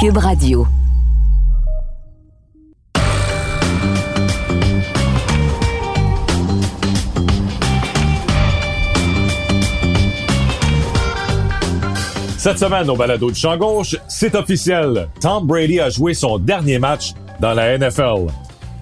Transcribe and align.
Cube 0.00 0.18
Radio. 0.18 0.64
Cette 12.36 12.58
semaine, 12.58 12.88
au 12.88 12.94
balado 12.94 13.28
du 13.28 13.34
champ 13.34 13.56
gauche, 13.56 13.96
c'est 14.06 14.36
officiel. 14.36 15.08
Tom 15.20 15.48
Brady 15.48 15.80
a 15.80 15.90
joué 15.90 16.14
son 16.14 16.38
dernier 16.38 16.78
match 16.78 17.14
dans 17.40 17.54
la 17.54 17.76
NFL. 17.76 18.28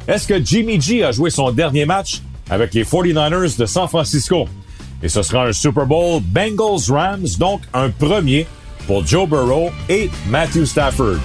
Est-ce 0.07 0.29
que 0.29 0.45
Jimmy 0.45 0.79
G 0.79 1.03
a 1.03 1.13
joué 1.13 1.31
son 1.31 1.51
dernier 1.51 1.87
match 1.87 2.21
avec 2.51 2.75
les 2.75 2.85
49ers 2.85 3.57
de 3.57 3.65
San 3.65 3.89
Francisco? 3.89 4.45
Et 5.03 5.09
ce 5.09 5.23
sera 5.23 5.47
un 5.47 5.53
Super 5.55 5.87
Bowl 5.87 6.21
Bengals-Rams, 6.21 7.39
donc 7.39 7.63
un 7.73 7.89
premier 7.89 8.47
pour 8.87 9.07
Joe 9.07 9.29
Burrow 9.29 9.71
et 9.89 10.11
Matthew 10.29 10.65
Stafford. 10.65 11.19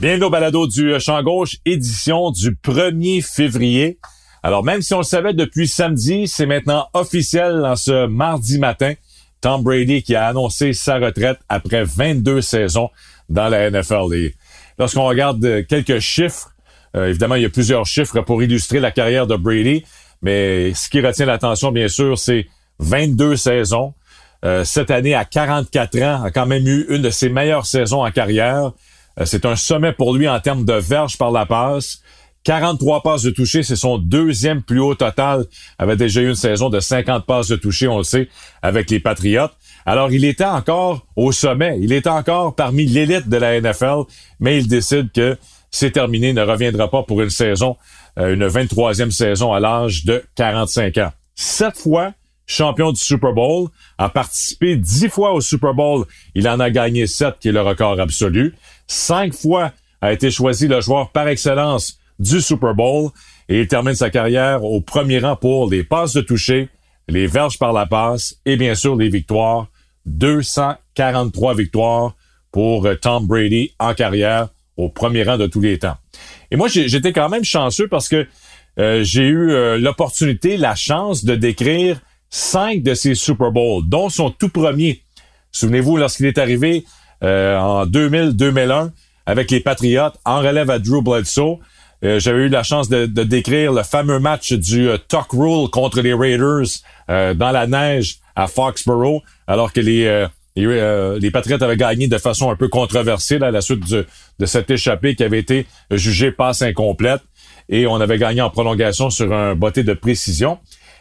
Bienvenue 0.00 0.24
au 0.24 0.30
balado 0.30 0.66
du 0.66 0.98
champ 1.00 1.22
gauche, 1.22 1.56
édition 1.64 2.30
du 2.30 2.50
1er 2.50 3.22
février. 3.22 3.98
Alors, 4.42 4.62
même 4.62 4.82
si 4.82 4.92
on 4.94 4.98
le 4.98 5.04
savait 5.04 5.32
depuis 5.32 5.66
samedi, 5.66 6.28
c'est 6.28 6.46
maintenant 6.46 6.86
officiel 6.92 7.64
en 7.64 7.76
ce 7.76 8.06
mardi 8.06 8.58
matin. 8.58 8.94
Tom 9.40 9.62
Brady 9.62 10.02
qui 10.02 10.14
a 10.14 10.26
annoncé 10.26 10.72
sa 10.72 10.98
retraite 10.98 11.38
après 11.48 11.84
22 11.84 12.40
saisons 12.40 12.90
dans 13.28 13.48
la 13.48 13.70
NFL. 13.70 14.32
Lorsqu'on 14.78 15.06
regarde 15.06 15.66
quelques 15.66 15.98
chiffres, 15.98 16.50
euh, 16.96 17.08
évidemment, 17.08 17.34
il 17.34 17.42
y 17.42 17.46
a 17.46 17.50
plusieurs 17.50 17.86
chiffres 17.86 18.20
pour 18.20 18.42
illustrer 18.42 18.80
la 18.80 18.90
carrière 18.90 19.26
de 19.26 19.36
Brady, 19.36 19.84
mais 20.22 20.72
ce 20.74 20.88
qui 20.88 21.00
retient 21.00 21.26
l'attention, 21.26 21.72
bien 21.72 21.88
sûr, 21.88 22.18
c'est 22.18 22.46
22 22.84 23.36
saisons. 23.36 23.94
Euh, 24.44 24.64
cette 24.64 24.90
année, 24.90 25.14
à 25.14 25.24
44 25.24 26.02
ans, 26.02 26.22
a 26.24 26.30
quand 26.30 26.46
même 26.46 26.66
eu 26.66 26.86
une 26.90 27.02
de 27.02 27.10
ses 27.10 27.28
meilleures 27.28 27.66
saisons 27.66 28.04
en 28.04 28.10
carrière. 28.10 28.72
Euh, 29.18 29.24
c'est 29.24 29.46
un 29.46 29.56
sommet 29.56 29.92
pour 29.92 30.14
lui 30.14 30.28
en 30.28 30.38
termes 30.40 30.64
de 30.64 30.74
verges 30.74 31.16
par 31.16 31.30
la 31.30 31.46
passe. 31.46 32.00
43 32.44 33.02
passes 33.02 33.22
de 33.22 33.30
toucher, 33.30 33.62
c'est 33.62 33.76
son 33.76 33.96
deuxième 33.96 34.62
plus 34.62 34.80
haut 34.80 34.94
total. 34.94 35.46
Avait 35.78 35.96
déjà 35.96 36.20
eu 36.20 36.28
une 36.28 36.34
saison 36.34 36.68
de 36.68 36.78
50 36.78 37.24
passes 37.24 37.48
de 37.48 37.56
toucher, 37.56 37.88
on 37.88 37.98
le 37.98 38.04
sait, 38.04 38.28
avec 38.62 38.90
les 38.90 39.00
Patriotes. 39.00 39.54
Alors, 39.86 40.12
il 40.12 40.26
était 40.26 40.44
encore 40.44 41.06
au 41.16 41.32
sommet. 41.32 41.78
Il 41.80 41.92
était 41.92 42.10
encore 42.10 42.54
parmi 42.54 42.84
l'élite 42.84 43.28
de 43.28 43.36
la 43.38 43.60
NFL, 43.60 44.02
mais 44.40 44.58
il 44.58 44.68
décide 44.68 45.10
que 45.12 45.38
c'est 45.70 45.90
terminé, 45.90 46.32
ne 46.32 46.42
reviendra 46.42 46.90
pas 46.90 47.02
pour 47.02 47.22
une 47.22 47.30
saison, 47.30 47.76
euh, 48.18 48.34
une 48.34 48.46
23e 48.46 49.10
saison 49.10 49.52
à 49.52 49.60
l'âge 49.60 50.04
de 50.04 50.22
45 50.36 50.98
ans. 50.98 51.12
Sept 51.34 51.76
fois 51.76 52.12
champion 52.46 52.92
du 52.92 53.00
Super 53.00 53.32
Bowl, 53.32 53.68
a 53.98 54.08
participé 54.08 54.76
dix 54.76 55.08
fois 55.08 55.32
au 55.32 55.40
Super 55.40 55.74
Bowl. 55.74 56.04
Il 56.34 56.48
en 56.48 56.60
a 56.60 56.70
gagné 56.70 57.06
sept, 57.06 57.36
qui 57.40 57.48
est 57.48 57.52
le 57.52 57.62
record 57.62 58.00
absolu. 58.00 58.54
Cinq 58.86 59.34
fois 59.34 59.72
a 60.00 60.12
été 60.12 60.30
choisi 60.30 60.68
le 60.68 60.80
joueur 60.80 61.10
par 61.10 61.28
excellence 61.28 61.98
du 62.18 62.40
Super 62.40 62.74
Bowl 62.74 63.10
et 63.48 63.60
il 63.60 63.68
termine 63.68 63.94
sa 63.94 64.10
carrière 64.10 64.64
au 64.64 64.80
premier 64.80 65.18
rang 65.18 65.36
pour 65.36 65.70
les 65.70 65.84
passes 65.84 66.14
de 66.14 66.20
toucher, 66.20 66.68
les 67.08 67.26
verges 67.26 67.58
par 67.58 67.72
la 67.72 67.86
passe 67.86 68.36
et 68.44 68.56
bien 68.56 68.74
sûr 68.74 68.96
les 68.96 69.08
victoires. 69.08 69.68
243 70.06 71.54
victoires 71.54 72.14
pour 72.52 72.86
euh, 72.86 72.94
Tom 72.94 73.26
Brady 73.26 73.72
en 73.78 73.94
carrière 73.94 74.48
au 74.76 74.88
premier 74.88 75.22
rang 75.22 75.38
de 75.38 75.46
tous 75.46 75.60
les 75.60 75.78
temps. 75.78 75.96
Et 76.50 76.56
moi, 76.56 76.68
j'étais 76.68 77.12
quand 77.12 77.28
même 77.28 77.44
chanceux 77.44 77.88
parce 77.88 78.08
que 78.08 78.26
euh, 78.78 79.02
j'ai 79.02 79.22
eu 79.22 79.50
euh, 79.50 79.78
l'opportunité, 79.78 80.56
la 80.56 80.74
chance 80.74 81.24
de 81.24 81.34
décrire 81.36 82.00
cinq 82.34 82.82
de 82.82 82.94
ses 82.94 83.14
Super 83.14 83.52
Bowls, 83.52 83.84
dont 83.86 84.08
son 84.08 84.30
tout 84.30 84.48
premier. 84.48 85.02
Souvenez-vous, 85.52 85.96
lorsqu'il 85.96 86.26
est 86.26 86.38
arrivé 86.38 86.84
en 87.22 87.86
2000-2001 87.86 88.90
avec 89.24 89.50
les 89.50 89.60
Patriots 89.60 90.12
en 90.24 90.40
relève 90.40 90.68
à 90.68 90.78
Drew 90.78 91.00
Bledsoe, 91.00 91.60
euh, 92.04 92.18
j'avais 92.18 92.42
eu 92.42 92.48
la 92.48 92.62
chance 92.62 92.88
de, 92.88 93.06
décrire 93.06 93.72
le 93.72 93.82
fameux 93.82 94.18
match 94.18 94.52
du 94.52 94.88
euh, 94.88 94.98
Tuck 95.08 95.32
Rule 95.32 95.70
contre 95.70 96.02
les 96.02 96.12
Raiders 96.12 96.66
euh, 97.08 97.34
dans 97.34 97.50
la 97.50 97.66
neige 97.66 98.18
à 98.36 98.46
Foxborough, 98.46 99.22
alors 99.46 99.72
que 99.72 99.80
les 99.80 100.26
les, 100.56 101.30
Patriots 101.32 101.62
avaient 101.62 101.76
gagné 101.76 102.06
de 102.06 102.18
façon 102.18 102.50
un 102.50 102.56
peu 102.56 102.68
controversée 102.68 103.36
à 103.42 103.50
la 103.50 103.60
suite 103.60 103.88
de 103.88 104.46
cette 104.46 104.70
échappée 104.70 105.16
qui 105.16 105.24
avait 105.24 105.40
été 105.40 105.66
jugée 105.90 106.30
passe 106.30 106.62
incomplète. 106.62 107.22
Et 107.68 107.86
on 107.86 107.96
avait 107.96 108.18
gagné 108.18 108.40
en 108.40 108.50
prolongation 108.50 109.10
sur 109.10 109.32
un 109.32 109.54
botté 109.54 109.82
de 109.82 109.94
précision. 109.94 110.58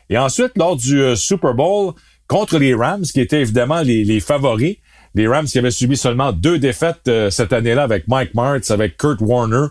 Et 0.09 0.17
ensuite, 0.17 0.51
lors 0.55 0.75
du 0.75 1.15
Super 1.15 1.53
Bowl 1.53 1.93
contre 2.27 2.57
les 2.57 2.73
Rams, 2.73 3.03
qui 3.03 3.21
étaient 3.21 3.41
évidemment 3.41 3.81
les, 3.81 4.03
les 4.03 4.19
favoris, 4.19 4.77
les 5.15 5.27
Rams 5.27 5.45
qui 5.45 5.59
avaient 5.59 5.71
subi 5.71 5.95
seulement 5.95 6.31
deux 6.31 6.57
défaites 6.57 7.09
cette 7.29 7.53
année-là 7.53 7.83
avec 7.83 8.07
Mike 8.07 8.33
Martz, 8.33 8.71
avec 8.71 8.97
Kurt 8.97 9.21
Warner, 9.21 9.67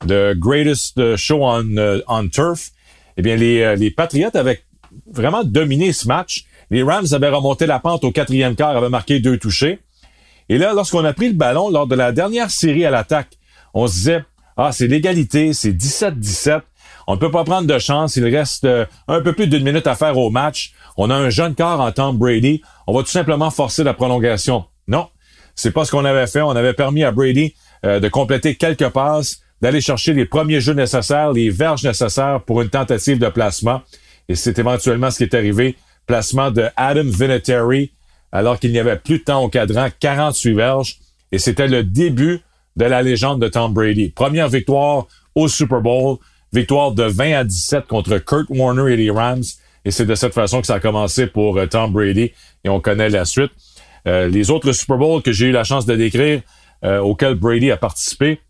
The 0.00 0.34
Greatest 0.36 0.98
uh, 0.98 1.16
Show 1.16 1.40
on, 1.42 2.02
on 2.06 2.28
Turf, 2.28 2.70
eh 3.16 3.22
bien, 3.22 3.36
les, 3.36 3.62
euh, 3.62 3.76
les 3.76 3.90
Patriots 3.90 4.34
avaient 4.34 4.62
vraiment 5.10 5.44
dominé 5.44 5.92
ce 5.92 6.06
match. 6.06 6.44
Les 6.70 6.82
Rams 6.82 7.06
avaient 7.12 7.28
remonté 7.28 7.66
la 7.66 7.78
pente 7.78 8.04
au 8.04 8.12
quatrième 8.12 8.54
quart, 8.56 8.76
avaient 8.76 8.88
marqué 8.88 9.20
deux 9.20 9.38
touchés. 9.38 9.78
Et 10.48 10.58
là, 10.58 10.74
lorsqu'on 10.74 11.04
a 11.04 11.12
pris 11.12 11.28
le 11.28 11.34
ballon 11.34 11.70
lors 11.70 11.86
de 11.86 11.94
la 11.94 12.12
dernière 12.12 12.50
série 12.50 12.84
à 12.84 12.90
l'attaque, 12.90 13.38
on 13.74 13.86
se 13.86 13.94
disait, 13.94 14.24
ah, 14.56 14.70
c'est 14.72 14.86
l'égalité, 14.86 15.52
c'est 15.52 15.72
17-17. 15.72 16.60
On 17.06 17.14
ne 17.14 17.20
peut 17.20 17.30
pas 17.30 17.44
prendre 17.44 17.66
de 17.66 17.78
chance. 17.78 18.16
Il 18.16 18.24
reste 18.24 18.64
euh, 18.64 18.84
un 19.08 19.20
peu 19.20 19.32
plus 19.32 19.46
d'une 19.46 19.64
minute 19.64 19.86
à 19.86 19.94
faire 19.94 20.16
au 20.18 20.30
match. 20.30 20.72
On 20.96 21.10
a 21.10 21.14
un 21.14 21.30
jeune 21.30 21.54
corps 21.54 21.80
en 21.80 21.92
Tom 21.92 22.16
Brady. 22.16 22.62
On 22.86 22.94
va 22.94 23.02
tout 23.02 23.10
simplement 23.10 23.50
forcer 23.50 23.84
la 23.84 23.94
prolongation. 23.94 24.64
Non, 24.88 25.08
c'est 25.54 25.70
pas 25.70 25.84
ce 25.84 25.90
qu'on 25.90 26.04
avait 26.04 26.26
fait. 26.26 26.42
On 26.42 26.50
avait 26.50 26.74
permis 26.74 27.04
à 27.04 27.12
Brady 27.12 27.54
euh, 27.84 28.00
de 28.00 28.08
compléter 28.08 28.56
quelques 28.56 28.88
passes 28.88 29.40
d'aller 29.62 29.80
chercher 29.80 30.12
les 30.12 30.26
premiers 30.26 30.60
jeux 30.60 30.74
nécessaires, 30.74 31.32
les 31.32 31.50
verges 31.50 31.84
nécessaires 31.84 32.42
pour 32.44 32.60
une 32.62 32.68
tentative 32.68 33.18
de 33.18 33.28
placement. 33.28 33.82
Et 34.28 34.34
c'est 34.34 34.58
éventuellement 34.58 35.10
ce 35.10 35.18
qui 35.18 35.22
est 35.24 35.34
arrivé. 35.34 35.76
Placement 36.06 36.50
de 36.50 36.66
Adam 36.76 37.04
Vinatieri, 37.04 37.92
alors 38.32 38.58
qu'il 38.58 38.70
n'y 38.70 38.78
avait 38.78 38.96
plus 38.96 39.18
de 39.18 39.24
temps 39.24 39.42
au 39.42 39.48
cadran, 39.48 39.88
48 39.98 40.54
verges. 40.54 40.98
Et 41.32 41.38
c'était 41.38 41.68
le 41.68 41.82
début 41.82 42.40
de 42.76 42.84
la 42.84 43.02
légende 43.02 43.40
de 43.40 43.48
Tom 43.48 43.72
Brady. 43.72 44.10
Première 44.10 44.48
victoire 44.48 45.06
au 45.34 45.48
Super 45.48 45.80
Bowl, 45.80 46.18
victoire 46.52 46.92
de 46.92 47.04
20 47.04 47.32
à 47.32 47.44
17 47.44 47.86
contre 47.86 48.18
Kurt 48.18 48.46
Warner 48.50 48.92
et 48.92 48.96
les 48.96 49.10
Rams. 49.10 49.44
Et 49.84 49.90
c'est 49.90 50.06
de 50.06 50.14
cette 50.14 50.34
façon 50.34 50.60
que 50.60 50.66
ça 50.66 50.74
a 50.74 50.80
commencé 50.80 51.26
pour 51.26 51.58
euh, 51.58 51.66
Tom 51.66 51.92
Brady. 51.92 52.32
Et 52.64 52.68
on 52.68 52.80
connaît 52.80 53.08
la 53.08 53.24
suite. 53.24 53.52
Euh, 54.06 54.28
les 54.28 54.50
autres 54.50 54.72
Super 54.72 54.98
Bowls 54.98 55.22
que 55.22 55.32
j'ai 55.32 55.46
eu 55.46 55.52
la 55.52 55.64
chance 55.64 55.86
de 55.86 55.94
décrire, 55.96 56.42
euh, 56.84 56.98
auxquels 56.98 57.34
Brady 57.34 57.70
a 57.70 57.76
participé, 57.76 58.40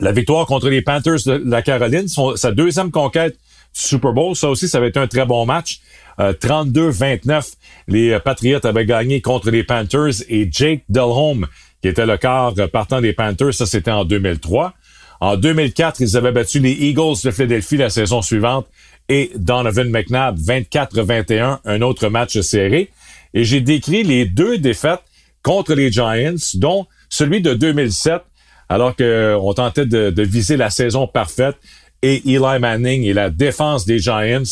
la 0.00 0.12
victoire 0.12 0.46
contre 0.46 0.68
les 0.68 0.82
Panthers 0.82 1.24
de 1.26 1.42
la 1.46 1.62
Caroline, 1.62 2.08
sa 2.08 2.52
deuxième 2.52 2.90
conquête 2.90 3.34
du 3.34 3.80
Super 3.80 4.12
Bowl, 4.12 4.34
ça 4.34 4.48
aussi, 4.48 4.68
ça 4.68 4.78
avait 4.78 4.88
été 4.88 4.98
un 4.98 5.06
très 5.06 5.24
bon 5.24 5.46
match. 5.46 5.80
32-29, 6.18 7.30
euh, 7.30 7.40
les 7.88 8.10
euh, 8.12 8.18
Patriots 8.18 8.64
avaient 8.64 8.86
gagné 8.86 9.20
contre 9.20 9.50
les 9.50 9.64
Panthers 9.64 10.22
et 10.28 10.48
Jake 10.50 10.82
Delhomme, 10.88 11.46
qui 11.82 11.88
était 11.88 12.06
le 12.06 12.16
quart 12.16 12.54
partant 12.72 13.00
des 13.00 13.12
Panthers, 13.12 13.54
ça 13.54 13.66
c'était 13.66 13.90
en 13.90 14.04
2003. 14.04 14.72
En 15.20 15.36
2004, 15.36 16.00
ils 16.00 16.16
avaient 16.16 16.32
battu 16.32 16.58
les 16.58 16.72
Eagles 16.72 17.16
de 17.24 17.30
Philadelphie 17.30 17.76
la 17.76 17.90
saison 17.90 18.22
suivante 18.22 18.66
et 19.08 19.30
Donovan 19.36 19.90
McNabb 19.90 20.38
24-21, 20.38 21.58
un 21.64 21.82
autre 21.82 22.08
match 22.08 22.40
serré. 22.40 22.90
Et 23.34 23.44
j'ai 23.44 23.60
décrit 23.60 24.02
les 24.02 24.24
deux 24.24 24.58
défaites 24.58 25.02
contre 25.42 25.74
les 25.74 25.92
Giants, 25.92 26.34
dont 26.54 26.86
celui 27.08 27.40
de 27.40 27.54
2007 27.54 28.22
alors 28.68 28.96
qu'on 28.96 29.52
tentait 29.54 29.86
de, 29.86 30.22
viser 30.22 30.56
la 30.56 30.70
saison 30.70 31.06
parfaite. 31.06 31.56
Et 32.02 32.22
Eli 32.26 32.58
Manning 32.60 33.04
et 33.04 33.14
la 33.14 33.30
défense 33.30 33.86
des 33.86 33.98
Giants 33.98 34.42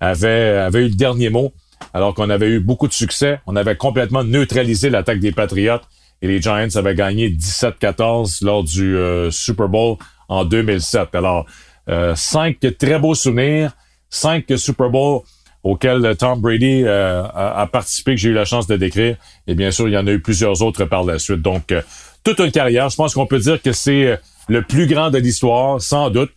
avaient, 0.00 0.68
eu 0.74 0.88
le 0.88 0.94
dernier 0.94 1.30
mot, 1.30 1.52
alors 1.94 2.14
qu'on 2.14 2.30
avait 2.30 2.48
eu 2.48 2.60
beaucoup 2.60 2.88
de 2.88 2.92
succès. 2.92 3.40
On 3.46 3.56
avait 3.56 3.76
complètement 3.76 4.22
neutralisé 4.22 4.90
l'attaque 4.90 5.18
des 5.18 5.32
Patriots 5.32 5.80
et 6.22 6.28
les 6.28 6.40
Giants 6.40 6.68
avaient 6.74 6.94
gagné 6.94 7.30
17-14 7.30 8.44
lors 8.44 8.64
du 8.64 8.96
euh, 8.96 9.30
Super 9.30 9.68
Bowl 9.68 9.96
en 10.28 10.44
2007. 10.44 11.14
Alors, 11.14 11.46
euh, 11.88 12.14
cinq 12.14 12.58
très 12.78 12.98
beaux 12.98 13.14
souvenirs, 13.14 13.72
cinq 14.08 14.44
Super 14.56 14.90
Bowls 14.90 15.22
auxquels 15.62 16.16
Tom 16.18 16.40
Brady 16.40 16.84
euh, 16.84 17.22
a, 17.22 17.60
a, 17.60 17.66
participé, 17.66 18.14
que 18.14 18.20
j'ai 18.20 18.30
eu 18.30 18.34
la 18.34 18.44
chance 18.44 18.66
de 18.66 18.76
décrire. 18.76 19.16
Et 19.46 19.54
bien 19.54 19.70
sûr, 19.70 19.88
il 19.88 19.92
y 19.92 19.98
en 19.98 20.06
a 20.06 20.10
eu 20.10 20.20
plusieurs 20.20 20.62
autres 20.62 20.84
par 20.84 21.04
la 21.04 21.18
suite. 21.18 21.42
Donc, 21.42 21.74
toute 22.24 22.38
une 22.38 22.52
carrière. 22.52 22.88
Je 22.88 22.96
pense 22.96 23.14
qu'on 23.14 23.26
peut 23.26 23.38
dire 23.38 23.60
que 23.60 23.72
c'est 23.72 24.18
le 24.48 24.62
plus 24.62 24.86
grand 24.86 25.10
de 25.10 25.18
l'histoire, 25.18 25.80
sans 25.80 26.10
doute. 26.10 26.30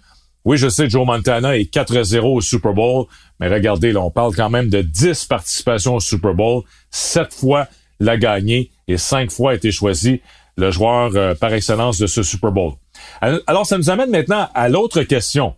Oui, 0.46 0.58
je 0.58 0.68
sais, 0.68 0.90
Joe 0.90 1.06
Montana 1.06 1.58
est 1.58 1.74
4-0 1.74 2.20
au 2.20 2.42
Super 2.42 2.74
Bowl, 2.74 3.06
mais 3.40 3.48
regardez, 3.48 3.94
là, 3.94 4.02
on 4.02 4.12
parle 4.12 4.36
quand 4.36 4.50
même 4.50 4.70
de 4.70 4.82
10 4.82 5.26
participations 5.26 5.96
au 5.96 6.00
Super 6.02 6.34
Bowl, 6.34 6.64
7 6.92 7.34
fois 7.34 7.68
l'a 8.04 8.18
gagné 8.18 8.72
et 8.88 8.98
5 8.98 9.32
fois 9.32 9.52
a 9.52 9.56
été 9.56 9.72
choisi 9.72 10.22
le 10.58 10.72
joueur 10.72 11.12
euh, 11.16 11.36
par 11.36 11.54
excellence 11.54 11.98
de 11.98 12.08
ce 12.08 12.24
Super 12.24 12.52
Bowl. 12.52 12.74
Alors, 13.22 13.66
ça 13.66 13.78
nous 13.78 13.90
amène 13.90 14.12
maintenant 14.12 14.50
à 14.54 14.70
l'autre 14.70 15.04
question. 15.04 15.56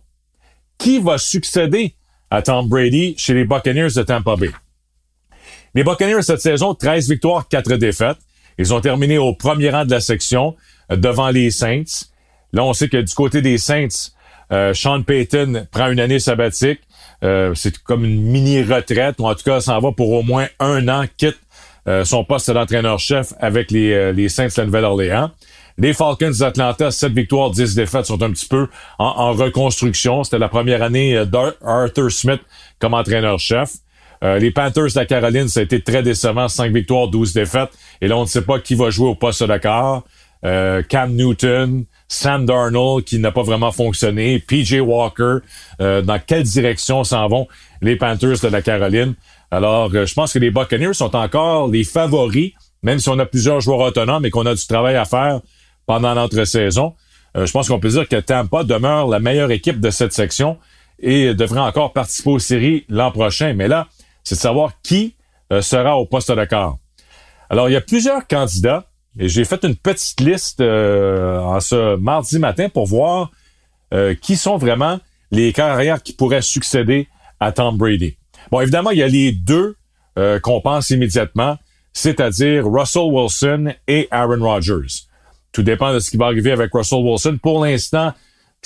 Qui 0.78 0.98
va 0.98 1.18
succéder 1.18 1.94
à 2.30 2.42
Tom 2.42 2.68
Brady 2.68 3.14
chez 3.18 3.34
les 3.34 3.44
Buccaneers 3.44 3.88
de 3.94 4.02
Tampa 4.02 4.36
Bay? 4.36 4.50
Les 5.74 5.84
Buccaneers 5.84 6.22
cette 6.22 6.40
saison, 6.40 6.74
13 6.74 7.08
victoires, 7.08 7.48
4 7.48 7.74
défaites. 7.74 8.18
Ils 8.58 8.72
ont 8.72 8.80
terminé 8.80 9.18
au 9.18 9.34
premier 9.34 9.70
rang 9.70 9.84
de 9.84 9.90
la 9.90 10.00
section 10.00 10.56
euh, 10.90 10.96
devant 10.96 11.30
les 11.30 11.50
Saints. 11.50 12.06
Là, 12.52 12.64
on 12.64 12.72
sait 12.72 12.88
que 12.88 12.98
du 12.98 13.14
côté 13.14 13.42
des 13.42 13.58
Saints, 13.58 14.12
euh, 14.52 14.72
Sean 14.72 15.02
Payton 15.02 15.66
prend 15.70 15.90
une 15.90 16.00
année 16.00 16.20
sabbatique. 16.20 16.80
C'est 17.54 17.78
comme 17.78 18.04
une 18.04 18.22
mini-retraite, 18.22 19.16
ou 19.18 19.26
en 19.26 19.34
tout 19.34 19.42
cas, 19.42 19.60
s'en 19.60 19.80
va 19.80 19.90
pour 19.90 20.12
au 20.12 20.22
moins 20.22 20.46
un 20.60 20.86
an, 20.86 21.06
quitte 21.16 21.38
son 22.04 22.24
poste 22.24 22.50
d'entraîneur-chef 22.50 23.32
avec 23.38 23.70
les, 23.70 24.12
les 24.12 24.28
Saints 24.28 24.48
de 24.48 24.52
la 24.56 24.64
Nouvelle-Orléans. 24.66 25.30
Les 25.78 25.92
Falcons 25.92 26.32
d'Atlanta, 26.38 26.90
7 26.90 27.12
victoires, 27.12 27.50
10 27.50 27.74
défaites, 27.74 28.06
sont 28.06 28.22
un 28.22 28.30
petit 28.30 28.46
peu 28.46 28.68
en, 28.98 29.32
reconstruction. 29.32 30.24
C'était 30.24 30.38
la 30.38 30.48
première 30.48 30.82
année 30.82 31.24
d'Arthur 31.26 32.10
Smith 32.10 32.40
comme 32.78 32.94
entraîneur-chef. 32.94 33.70
Euh, 34.24 34.38
les 34.38 34.50
Panthers 34.50 34.86
de 34.86 34.98
la 34.98 35.06
Caroline, 35.06 35.48
ça 35.48 35.60
a 35.60 35.62
été 35.62 35.82
très 35.82 36.02
décevant, 36.02 36.48
5 36.48 36.72
victoires, 36.72 37.08
12 37.08 37.32
défaites. 37.32 37.70
Et 38.00 38.08
là, 38.08 38.16
on 38.16 38.22
ne 38.22 38.26
sait 38.26 38.42
pas 38.42 38.58
qui 38.58 38.74
va 38.74 38.90
jouer 38.90 39.08
au 39.08 39.14
poste 39.14 39.42
de. 39.42 39.60
Euh, 40.44 40.82
Cam 40.82 41.12
Newton, 41.14 41.84
Sam 42.08 42.46
Darnold 42.46 43.04
qui 43.04 43.18
n'a 43.18 43.32
pas 43.32 43.42
vraiment 43.42 43.72
fonctionné, 43.72 44.38
PJ 44.38 44.74
Walker, 44.80 45.38
euh, 45.80 46.02
dans 46.02 46.20
quelle 46.24 46.42
direction 46.42 47.04
s'en 47.04 47.26
vont 47.26 47.48
les 47.80 47.96
Panthers 47.96 48.38
de 48.42 48.48
la 48.48 48.62
Caroline? 48.62 49.14
Alors, 49.50 49.90
je 49.92 50.14
pense 50.14 50.32
que 50.32 50.38
les 50.38 50.50
Buccaneers 50.50 50.94
sont 50.94 51.14
encore 51.14 51.68
les 51.68 51.84
favoris, 51.84 52.52
même 52.82 52.98
si 52.98 53.08
on 53.08 53.18
a 53.18 53.26
plusieurs 53.26 53.60
joueurs 53.60 53.80
autonomes 53.80 54.24
et 54.24 54.30
qu'on 54.30 54.46
a 54.46 54.54
du 54.54 54.66
travail 54.66 54.96
à 54.96 55.04
faire 55.04 55.40
pendant 55.86 56.14
l'entre-saison. 56.14 56.94
je 57.34 57.50
pense 57.52 57.68
qu'on 57.68 57.78
peut 57.78 57.90
dire 57.90 58.08
que 58.08 58.16
Tampa 58.16 58.64
demeure 58.64 59.08
la 59.08 59.20
meilleure 59.20 59.50
équipe 59.52 59.80
de 59.80 59.90
cette 59.90 60.12
section 60.12 60.58
et 60.98 61.34
devrait 61.34 61.60
encore 61.60 61.92
participer 61.92 62.30
aux 62.30 62.38
séries 62.38 62.84
l'an 62.88 63.10
prochain. 63.12 63.52
Mais 63.54 63.68
là, 63.68 63.88
c'est 64.24 64.34
de 64.34 64.40
savoir 64.40 64.72
qui 64.82 65.14
euh, 65.52 65.62
sera 65.62 65.96
au 65.96 66.06
poste 66.06 66.32
de 66.32 66.44
quart. 66.44 66.76
Alors, 67.48 67.68
il 67.68 67.72
y 67.72 67.76
a 67.76 67.80
plusieurs 67.80 68.26
candidats 68.26 68.86
et 69.18 69.28
j'ai 69.28 69.44
fait 69.44 69.64
une 69.64 69.76
petite 69.76 70.20
liste 70.20 70.60
euh, 70.60 71.38
en 71.38 71.60
ce 71.60 71.96
mardi 71.96 72.38
matin 72.38 72.68
pour 72.68 72.86
voir 72.86 73.30
euh, 73.94 74.14
qui 74.20 74.36
sont 74.36 74.56
vraiment 74.56 74.98
les 75.30 75.52
carrières 75.52 76.02
qui 76.02 76.12
pourraient 76.12 76.42
succéder 76.42 77.08
à 77.38 77.52
Tom 77.52 77.76
Brady. 77.76 78.16
Bon, 78.50 78.60
évidemment, 78.60 78.90
il 78.90 78.98
y 78.98 79.02
a 79.02 79.08
les 79.08 79.32
deux 79.32 79.76
qu'on 80.42 80.62
pense 80.62 80.88
immédiatement, 80.88 81.58
c'est-à-dire 81.92 82.66
Russell 82.66 83.10
Wilson 83.10 83.74
et 83.86 84.08
Aaron 84.10 84.42
Rodgers. 84.42 85.04
Tout 85.52 85.62
dépend 85.62 85.92
de 85.92 85.98
ce 85.98 86.10
qui 86.10 86.16
va 86.16 86.26
arriver 86.26 86.52
avec 86.52 86.70
Russell 86.72 87.00
Wilson. 87.02 87.38
Pour 87.42 87.64
l'instant, 87.64 88.12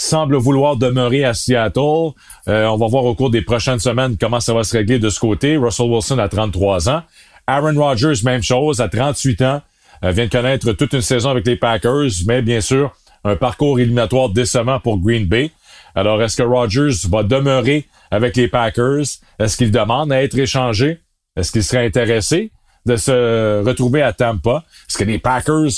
semble 0.00 0.36
vouloir 0.36 0.76
demeurer 0.76 1.24
à 1.24 1.34
Seattle. 1.34 2.12
Euh, 2.48 2.66
on 2.66 2.76
va 2.76 2.86
voir 2.88 3.04
au 3.04 3.14
cours 3.14 3.30
des 3.30 3.42
prochaines 3.42 3.78
semaines 3.78 4.16
comment 4.18 4.40
ça 4.40 4.54
va 4.54 4.64
se 4.64 4.76
régler 4.76 4.98
de 4.98 5.10
ce 5.10 5.20
côté. 5.20 5.56
Russell 5.56 5.90
Wilson 5.90 6.18
a 6.18 6.28
33 6.28 6.88
ans. 6.88 7.02
Aaron 7.46 7.74
Rodgers, 7.76 8.22
même 8.24 8.42
chose, 8.42 8.80
à 8.80 8.88
38 8.88 9.42
ans. 9.42 9.62
Euh, 10.04 10.12
vient 10.12 10.26
de 10.26 10.30
connaître 10.30 10.72
toute 10.72 10.92
une 10.94 11.02
saison 11.02 11.30
avec 11.30 11.46
les 11.46 11.56
Packers, 11.56 12.10
mais 12.26 12.40
bien 12.40 12.60
sûr, 12.60 12.92
un 13.24 13.36
parcours 13.36 13.78
éliminatoire 13.78 14.30
décevant 14.30 14.80
pour 14.80 14.98
Green 14.98 15.26
Bay. 15.26 15.50
Alors, 15.94 16.22
est-ce 16.22 16.36
que 16.36 16.42
Rodgers 16.42 17.08
va 17.08 17.22
demeurer 17.22 17.86
avec 18.10 18.36
les 18.36 18.48
Packers? 18.48 19.04
Est-ce 19.38 19.56
qu'il 19.56 19.70
demande 19.70 20.12
à 20.12 20.22
être 20.22 20.38
échangé? 20.38 21.00
Est-ce 21.36 21.52
qu'il 21.52 21.64
serait 21.64 21.86
intéressé 21.86 22.52
de 22.86 22.96
se 22.96 23.62
retrouver 23.64 24.02
à 24.02 24.12
Tampa? 24.12 24.64
Est-ce 24.88 24.98
que 24.98 25.04
les 25.04 25.18
Packers 25.18 25.70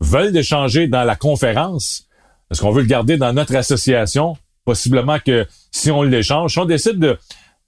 veulent 0.00 0.36
échanger 0.36 0.88
dans 0.88 1.04
la 1.04 1.16
conférence? 1.16 2.06
Est-ce 2.50 2.60
qu'on 2.60 2.72
veut 2.72 2.82
le 2.82 2.88
garder 2.88 3.16
dans 3.16 3.32
notre 3.32 3.54
association? 3.54 4.36
Possiblement 4.64 5.18
que 5.24 5.46
si 5.70 5.90
on 5.90 6.02
l'échange, 6.02 6.52
si 6.52 6.58
on 6.58 6.64
décide 6.64 7.18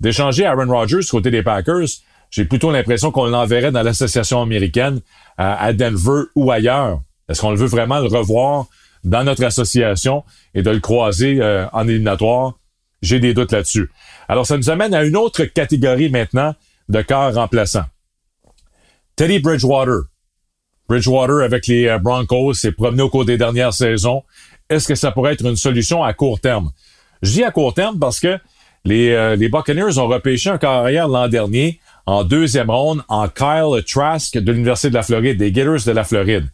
d'échanger 0.01 0.45
Aaron 0.45 0.69
Rodgers 0.69 1.07
côté 1.11 1.31
des 1.31 1.43
Packers, 1.43 1.89
j'ai 2.31 2.45
plutôt 2.45 2.71
l'impression 2.71 3.11
qu'on 3.11 3.27
l'enverrait 3.27 3.71
dans 3.71 3.83
l'association 3.83 4.41
américaine 4.43 5.01
à, 5.37 5.73
Denver 5.73 6.23
ou 6.35 6.51
ailleurs. 6.51 7.01
Est-ce 7.29 7.41
qu'on 7.41 7.55
veut 7.55 7.67
vraiment 7.67 7.99
le 8.01 8.09
revoir 8.09 8.67
dans 9.05 9.25
notre 9.25 9.45
association 9.45 10.25
et 10.55 10.63
de 10.63 10.71
le 10.71 10.81
croiser 10.81 11.41
euh, 11.41 11.67
en 11.73 11.87
éliminatoire? 11.89 12.59
J'ai 13.03 13.19
des 13.19 13.35
doutes 13.35 13.53
là-dessus. 13.53 13.91
Alors, 14.29 14.47
ça 14.47 14.57
nous 14.57 14.71
amène 14.71 14.95
à 14.95 15.05
une 15.05 15.17
autre 15.17 15.45
catégorie 15.45 16.09
maintenant 16.09 16.55
de 16.89 17.03
corps 17.03 17.35
remplaçants. 17.35 17.87
Teddy 19.17 19.41
Bridgewater. 19.41 20.03
Bridgewater 20.89 21.43
avec 21.43 21.67
les 21.67 21.89
euh, 21.89 21.99
Broncos 21.99 22.55
s'est 22.55 22.73
promené 22.73 23.03
au 23.03 23.09
cours 23.09 23.25
des 23.25 23.39
dernières 23.39 23.75
saisons 23.75 24.23
est-ce 24.73 24.89
que 24.89 24.95
ça 24.95 25.13
pourrait 25.13 25.35
être 25.35 25.45
une 25.45 25.57
solution 25.57 26.03
à 26.03 26.13
court 26.15 26.41
terme? 26.41 26.71
Je 27.21 27.33
dis 27.33 27.45
à 27.45 27.51
court 27.51 27.75
terme 27.75 27.99
parce 27.99 28.21
que 28.21 28.39
les, 28.85 29.11
euh, 29.11 29.37
Buccaneers 29.37 29.99
ont 29.99 30.09
repêché 30.09 30.51
un 30.51 30.59
carrière 30.59 31.09
l'an 31.09 31.29
dernier 31.29 31.79
en 32.07 32.25
deuxième 32.25 32.71
ronde 32.71 33.03
en 33.09 33.29
Kyle 33.29 33.85
Trask 33.87 34.39
de 34.39 34.53
l'Université 34.53 34.89
de 34.89 34.95
la 34.95 35.03
Floride, 35.03 35.39
des 35.39 35.53
Gators 35.53 35.85
de 35.87 35.93
la 35.93 36.05
Floride. 36.05 36.47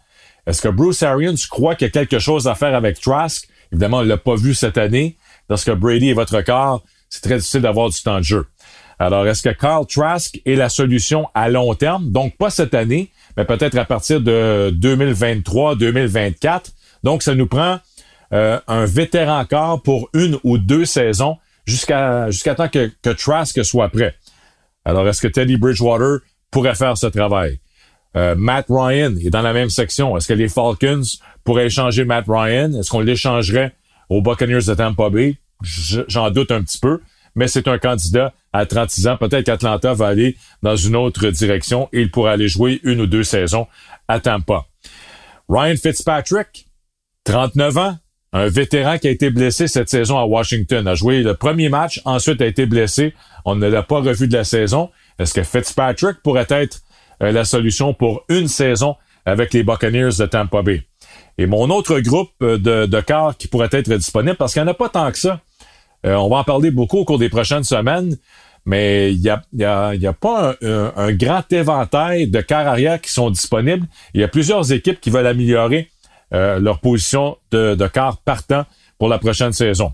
Est-ce 0.48 0.62
que 0.62 0.68
Bruce 0.68 1.02
Arians 1.02 1.34
croit 1.50 1.74
qu'il 1.74 1.88
y 1.88 1.88
a 1.88 1.90
quelque 1.90 2.18
chose 2.18 2.48
à 2.48 2.54
faire 2.54 2.74
avec 2.74 2.98
Trask? 2.98 3.46
Évidemment, 3.70 3.98
on 3.98 4.02
l'a 4.02 4.16
pas 4.16 4.34
vu 4.34 4.54
cette 4.54 4.78
année. 4.78 5.18
Lorsque 5.50 5.70
Brady 5.70 6.08
est 6.08 6.14
votre 6.14 6.40
corps, 6.40 6.82
c'est 7.10 7.20
très 7.20 7.36
difficile 7.36 7.60
d'avoir 7.60 7.90
du 7.90 8.02
temps 8.02 8.16
de 8.16 8.24
jeu. 8.24 8.46
Alors, 8.98 9.26
est-ce 9.26 9.42
que 9.42 9.50
Kyle 9.50 9.86
Trask 9.86 10.40
est 10.46 10.54
la 10.54 10.70
solution 10.70 11.28
à 11.34 11.50
long 11.50 11.74
terme? 11.74 12.10
Donc, 12.10 12.38
pas 12.38 12.48
cette 12.48 12.72
année, 12.72 13.10
mais 13.36 13.44
peut-être 13.44 13.76
à 13.76 13.84
partir 13.84 14.22
de 14.22 14.74
2023-2024. 14.80 16.72
Donc, 17.04 17.22
ça 17.22 17.34
nous 17.34 17.46
prend 17.46 17.78
euh, 18.32 18.58
un 18.66 18.86
vétéran 18.86 19.40
encore 19.40 19.82
pour 19.82 20.08
une 20.14 20.38
ou 20.44 20.56
deux 20.56 20.86
saisons 20.86 21.36
jusqu'à 21.66 22.30
jusqu'à 22.30 22.54
temps 22.54 22.68
que 22.68 23.10
Trask 23.12 23.62
soit 23.66 23.90
prêt. 23.90 24.14
Alors, 24.86 25.06
est-ce 25.06 25.20
que 25.20 25.28
Teddy 25.28 25.58
Bridgewater 25.58 26.20
pourrait 26.50 26.74
faire 26.74 26.96
ce 26.96 27.06
travail? 27.06 27.60
Euh, 28.16 28.34
Matt 28.36 28.66
Ryan 28.68 29.14
est 29.16 29.30
dans 29.30 29.42
la 29.42 29.52
même 29.52 29.70
section. 29.70 30.16
Est-ce 30.16 30.28
que 30.28 30.34
les 30.34 30.48
Falcons 30.48 31.02
pourraient 31.44 31.66
échanger 31.66 32.04
Matt 32.04 32.24
Ryan? 32.28 32.72
Est-ce 32.72 32.90
qu'on 32.90 33.00
l'échangerait 33.00 33.74
aux 34.08 34.22
Buccaneers 34.22 34.64
de 34.66 34.74
Tampa 34.74 35.10
Bay? 35.10 35.36
J'en 35.62 36.30
doute 36.30 36.50
un 36.50 36.62
petit 36.62 36.78
peu, 36.78 37.00
mais 37.34 37.48
c'est 37.48 37.68
un 37.68 37.78
candidat 37.78 38.32
à 38.52 38.64
36 38.64 39.08
ans. 39.08 39.16
Peut-être 39.16 39.44
qu'Atlanta 39.46 39.92
va 39.92 40.06
aller 40.06 40.36
dans 40.62 40.76
une 40.76 40.96
autre 40.96 41.28
direction 41.30 41.88
et 41.92 42.02
il 42.02 42.10
pourrait 42.10 42.32
aller 42.32 42.48
jouer 42.48 42.80
une 42.84 43.00
ou 43.00 43.06
deux 43.06 43.24
saisons 43.24 43.66
à 44.06 44.20
Tampa. 44.20 44.66
Ryan 45.48 45.76
Fitzpatrick, 45.76 46.68
39 47.24 47.78
ans, 47.78 47.98
un 48.32 48.48
vétéran 48.48 48.98
qui 48.98 49.08
a 49.08 49.10
été 49.10 49.30
blessé 49.30 49.68
cette 49.68 49.88
saison 49.88 50.18
à 50.18 50.24
Washington, 50.24 50.86
a 50.86 50.94
joué 50.94 51.22
le 51.22 51.34
premier 51.34 51.68
match, 51.68 52.00
ensuite 52.04 52.40
a 52.42 52.46
été 52.46 52.66
blessé. 52.66 53.14
On 53.44 53.54
ne 53.54 53.66
l'a 53.66 53.82
pas 53.82 54.00
revu 54.00 54.28
de 54.28 54.36
la 54.36 54.44
saison. 54.44 54.90
Est-ce 55.18 55.32
que 55.34 55.42
Fitzpatrick 55.42 56.22
pourrait 56.22 56.46
être 56.50 56.80
la 57.20 57.44
solution 57.44 57.94
pour 57.94 58.24
une 58.28 58.48
saison 58.48 58.96
avec 59.26 59.52
les 59.52 59.62
Buccaneers 59.62 60.16
de 60.18 60.26
Tampa 60.26 60.62
Bay? 60.62 60.82
Et 61.38 61.46
mon 61.46 61.70
autre 61.70 62.00
groupe 62.00 62.30
euh, 62.42 62.58
de, 62.58 62.86
de 62.86 63.32
qui 63.38 63.48
pourrait 63.48 63.68
être 63.70 63.88
disponible, 63.88 64.36
parce 64.36 64.52
qu'il 64.52 64.62
n'y 64.62 64.68
en 64.68 64.72
a 64.72 64.74
pas 64.74 64.88
tant 64.88 65.10
que 65.10 65.18
ça. 65.18 65.40
Euh, 66.04 66.14
on 66.14 66.28
va 66.28 66.38
en 66.38 66.44
parler 66.44 66.70
beaucoup 66.70 66.98
au 66.98 67.04
cours 67.04 67.18
des 67.18 67.28
prochaines 67.28 67.64
semaines, 67.64 68.16
mais 68.66 69.12
il 69.12 69.20
n'y 69.20 69.30
a, 69.30 69.42
y 69.94 70.06
a, 70.06 70.12
pas 70.12 70.54
un, 70.62 71.12
grand 71.12 71.50
éventail 71.52 72.26
de 72.26 72.40
quarts 72.40 72.66
arrière 72.66 73.00
qui 73.00 73.10
sont 73.10 73.30
disponibles. 73.30 73.86
Il 74.14 74.20
y 74.20 74.24
a 74.24 74.28
plusieurs 74.28 74.72
équipes 74.72 75.00
qui 75.00 75.10
veulent 75.10 75.26
améliorer 75.26 75.88
euh, 76.34 76.58
leur 76.58 76.80
position 76.80 77.38
de, 77.50 77.74
de 77.74 77.88
partant 78.24 78.66
pour 78.98 79.08
la 79.08 79.18
prochaine 79.18 79.52
saison. 79.52 79.92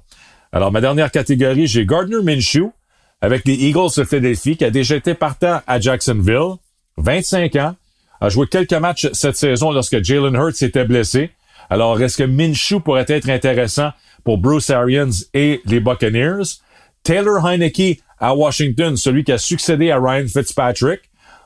Alors, 0.51 0.73
ma 0.73 0.81
dernière 0.81 1.11
catégorie, 1.11 1.67
j'ai 1.67 1.87
Gardner 1.87 2.23
Minshew 2.23 2.73
avec 3.21 3.47
les 3.47 3.55
Eagles 3.55 3.91
de 3.97 4.05
Philadelphie 4.05 4.57
qui 4.57 4.65
a 4.65 4.71
déjà 4.71 4.97
été 4.97 5.15
partant 5.15 5.61
à 5.67 5.79
Jacksonville, 5.79 6.57
25 6.99 7.57
ans, 7.57 7.77
a 8.21 8.29
joué 8.29 8.47
quelques 8.47 8.73
matchs 8.73 9.09
cette 9.13 9.37
saison 9.37 9.73
lorsque 9.73 10.03
Jalen 10.03 10.35
Hurts 10.35 10.63
était 10.63 10.85
blessé. 10.85 11.31
Alors, 11.71 12.01
est-ce 12.01 12.17
que 12.17 12.25
Minshew 12.25 12.81
pourrait 12.81 13.07
être 13.09 13.29
intéressant 13.29 13.91
pour 14.23 14.39
Bruce 14.39 14.71
Arians 14.71 15.11
et 15.33 15.61
les 15.67 15.81
Buccaneers? 15.81 16.61
Taylor 17.03 17.45
Heineke 17.47 18.01
à 18.19 18.35
Washington, 18.35 18.97
celui 18.97 19.25
qui 19.25 19.33
a 19.33 19.39
succédé 19.39 19.91
à 19.91 19.99
Ryan 19.99 20.27
Fitzpatrick. 20.27 21.01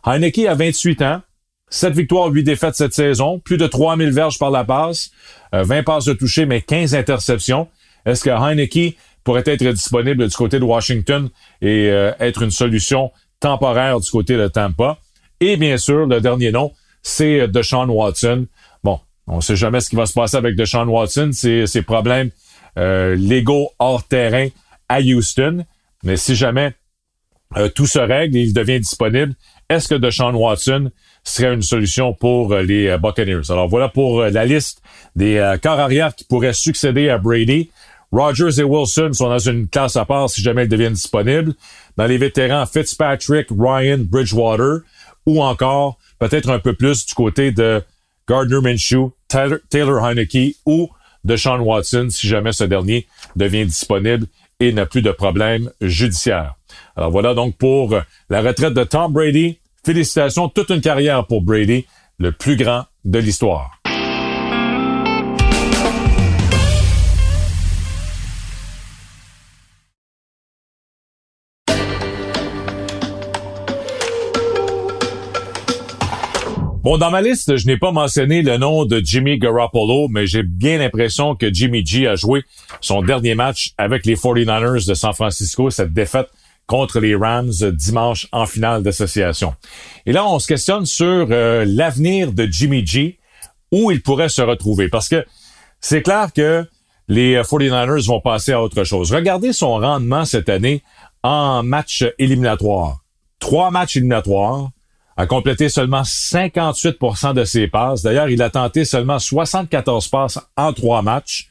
Heineke 0.05 0.47
a 0.47 0.55
28 0.55 1.03
ans, 1.03 1.23
7 1.71 1.95
victoires, 1.95 2.29
8 2.29 2.45
défaites 2.45 2.75
cette 2.75 2.95
saison, 2.95 3.41
plus 3.41 3.57
de 3.57 3.67
3000 3.67 4.11
verges 4.11 4.39
par 4.39 4.51
la 4.51 4.65
passe, 4.65 5.11
20 5.53 5.79
euh, 5.79 5.83
passes 5.83 6.05
de 6.05 6.13
toucher, 6.13 6.47
mais 6.47 6.63
15 6.63 6.95
interceptions. 6.95 7.69
Est-ce 8.07 8.25
que 8.25 8.31
Heineke 8.31 8.97
pourrait 9.25 9.43
être 9.45 9.65
disponible 9.65 10.27
du 10.27 10.37
côté 10.37 10.59
de 10.59 10.65
Washington 10.65 11.29
et 11.61 11.91
euh, 11.91 12.13
être 12.21 12.43
une 12.43 12.51
solution 12.51 13.11
temporaire 13.41 14.01
du 14.01 14.11
côté 14.11 14.37
de 14.37 14.49
Tampa? 14.49 14.99
Et 15.41 15.57
bien 15.57 15.77
sûr, 15.77 16.07
le 16.07 16.21
dernier 16.21 16.53
nom, 16.53 16.73
c'est 17.03 17.49
Deshaun 17.49 17.89
Watson. 17.89 18.47
Bon, 18.83 19.01
on 19.27 19.37
ne 19.37 19.41
sait 19.41 19.57
jamais 19.57 19.81
ce 19.81 19.89
qui 19.89 19.97
va 19.97 20.07
se 20.07 20.13
passer 20.13 20.37
avec 20.37 20.57
Deshaun 20.57 20.89
Watson, 20.89 21.31
ses, 21.33 21.67
ses 21.67 21.83
problèmes 21.83 22.31
euh, 22.79 23.15
légaux 23.15 23.71
hors 23.79 24.05
terrain 24.05 24.49
à 24.89 25.01
Houston. 25.01 25.65
Mais 26.03 26.17
si 26.17 26.35
jamais 26.35 26.75
euh, 27.57 27.69
tout 27.69 27.87
se 27.87 27.99
règle 27.99 28.37
et 28.37 28.41
il 28.41 28.53
devient 28.53 28.81
disponible, 28.81 29.35
est-ce 29.71 29.89
que 29.89 29.95
Deshaun 29.95 30.35
Watson 30.35 30.91
serait 31.25 31.53
une 31.53 31.63
solution 31.63 32.15
pour 32.15 32.53
euh, 32.53 32.63
les 32.63 32.89
euh, 32.89 32.99
Buccaneers? 32.99 33.51
Alors 33.51 33.69
voilà 33.69 33.89
pour 33.89 34.21
euh, 34.21 34.31
la 34.31 34.47
liste 34.47 34.83
des 35.15 35.57
corps 35.63 35.81
arrière 35.81 36.15
qui 36.15 36.25
pourraient 36.25 36.53
succéder 36.53 37.09
à 37.11 37.19
Brady. 37.19 37.71
Rogers 38.13 38.61
et 38.61 38.63
Wilson 38.63 39.11
sont 39.13 39.29
dans 39.29 39.39
une 39.39 39.69
classe 39.69 39.97
à 39.97 40.05
part 40.05 40.31
si 40.31 40.41
jamais 40.41 40.65
ils 40.65 40.69
deviennent 40.69 40.95
disponibles. 40.95 41.55
Dans 41.97 42.07
les 42.07 42.17
vétérans, 42.17 42.65
Fitzpatrick, 42.65 43.49
Ryan, 43.51 43.99
Bridgewater. 43.99 44.83
Ou 45.29 45.43
encore 45.43 45.99
peut-être 46.19 46.49
un 46.49 46.59
peu 46.59 46.73
plus 46.73 47.05
du 47.05 47.13
côté 47.13 47.53
de 47.53 47.83
Gardner 48.27 48.61
Minshew, 48.63 49.13
Taylor, 49.29 49.59
Taylor 49.69 50.03
Heineke 50.03 50.57
ou 50.65 50.89
de 51.23 51.37
Sean 51.37 51.61
Watson 51.61 52.09
si 52.11 52.27
jamais 52.27 52.53
ce 52.53 52.65
dernier 52.65 53.07
devient 53.37 53.67
disponible 53.67 54.27
et 54.59 54.73
n'a 54.73 54.87
plus 54.87 55.03
de 55.03 55.11
problème 55.11 55.71
judiciaire. 55.83 56.55
Alors 56.97 57.11
voilà 57.11 57.35
donc 57.35 57.57
pour 57.59 57.95
la 58.31 58.41
retraite 58.41 58.73
de 58.73 58.85
Tom 58.85 59.13
Brady. 59.13 59.59
Félicitations, 59.85 60.49
toute 60.49 60.71
une 60.71 60.81
carrière 60.81 61.27
pour 61.27 61.43
Brady, 61.43 61.87
le 62.19 62.33
plus 62.33 62.57
grand 62.57 62.85
de 63.05 63.19
l'histoire. 63.19 63.78
Bon, 76.83 76.97
dans 76.97 77.11
ma 77.11 77.21
liste, 77.21 77.57
je 77.57 77.67
n'ai 77.67 77.77
pas 77.77 77.91
mentionné 77.91 78.41
le 78.41 78.57
nom 78.57 78.85
de 78.85 79.01
Jimmy 79.05 79.37
Garoppolo, 79.37 80.07
mais 80.09 80.29
j'ai 80.29 80.45
bien 80.45 80.79
l'impression 80.79 81.35
que 81.35 81.53
Jimmy 81.53 81.85
G 81.85 82.07
a 82.07 82.15
joué 82.15 82.45
son 82.81 83.03
dernier 83.03 83.35
match 83.35 83.73
avec 83.79 84.07
les 84.07 84.15
49ers 84.15 84.87
de 84.87 84.95
San 84.95 85.13
Francisco, 85.13 85.71
cette 85.71 85.93
défaite 85.93 86.29
contre 86.67 87.01
les 87.01 87.17
Rams 87.17 87.51
dimanche 87.73 88.29
en 88.31 88.47
finale 88.47 88.85
d'association. 88.85 89.55
Et 90.07 90.13
là, 90.13 90.25
on 90.29 90.39
se 90.39 90.47
questionne 90.47 90.87
sur 90.87 91.27
euh, 91.31 91.65
l'avenir 91.67 92.33
de 92.33 92.47
Jimmy 92.47 92.87
G, 92.87 93.19
où 93.73 93.91
il 93.91 94.01
pourrait 94.01 94.29
se 94.29 94.43
retrouver, 94.43 94.89
parce 94.89 95.09
que 95.09 95.27
c'est 95.81 96.03
clair 96.03 96.33
que 96.33 96.65
les 97.09 97.41
49ers 97.41 98.07
vont 98.07 98.21
passer 98.21 98.53
à 98.53 98.63
autre 98.63 98.85
chose. 98.85 99.13
Regardez 99.13 99.53
son 99.53 99.79
rendement 99.79 100.25
cette 100.25 100.49
année 100.49 100.83
en 101.25 101.65
match 101.65 102.05
éliminatoire. 102.19 102.99
Trois 103.41 103.71
matchs 103.73 103.97
éliminatoires, 103.97 104.71
a 105.19 105.27
complété 105.27 105.69
seulement 105.69 106.03
58% 106.03 107.35
de 107.35 107.45
ses 107.45 107.67
passes. 107.67 108.03
D'ailleurs, 108.03 108.31
il 108.31 108.41
a 108.41 108.51
tenté 108.51 108.85
seulement 108.85 109.19
74 109.19 110.07
passes 110.07 110.39
en 110.57 110.73
trois 110.73 111.03
matchs, 111.03 111.51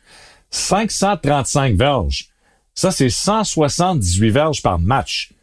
535 0.51 1.75
verges. 1.75 2.29
Ça, 2.73 2.91
c'est 2.91 3.09
178 3.09 4.29
verges 4.29 4.61
par 4.61 4.79
match. 4.79 5.33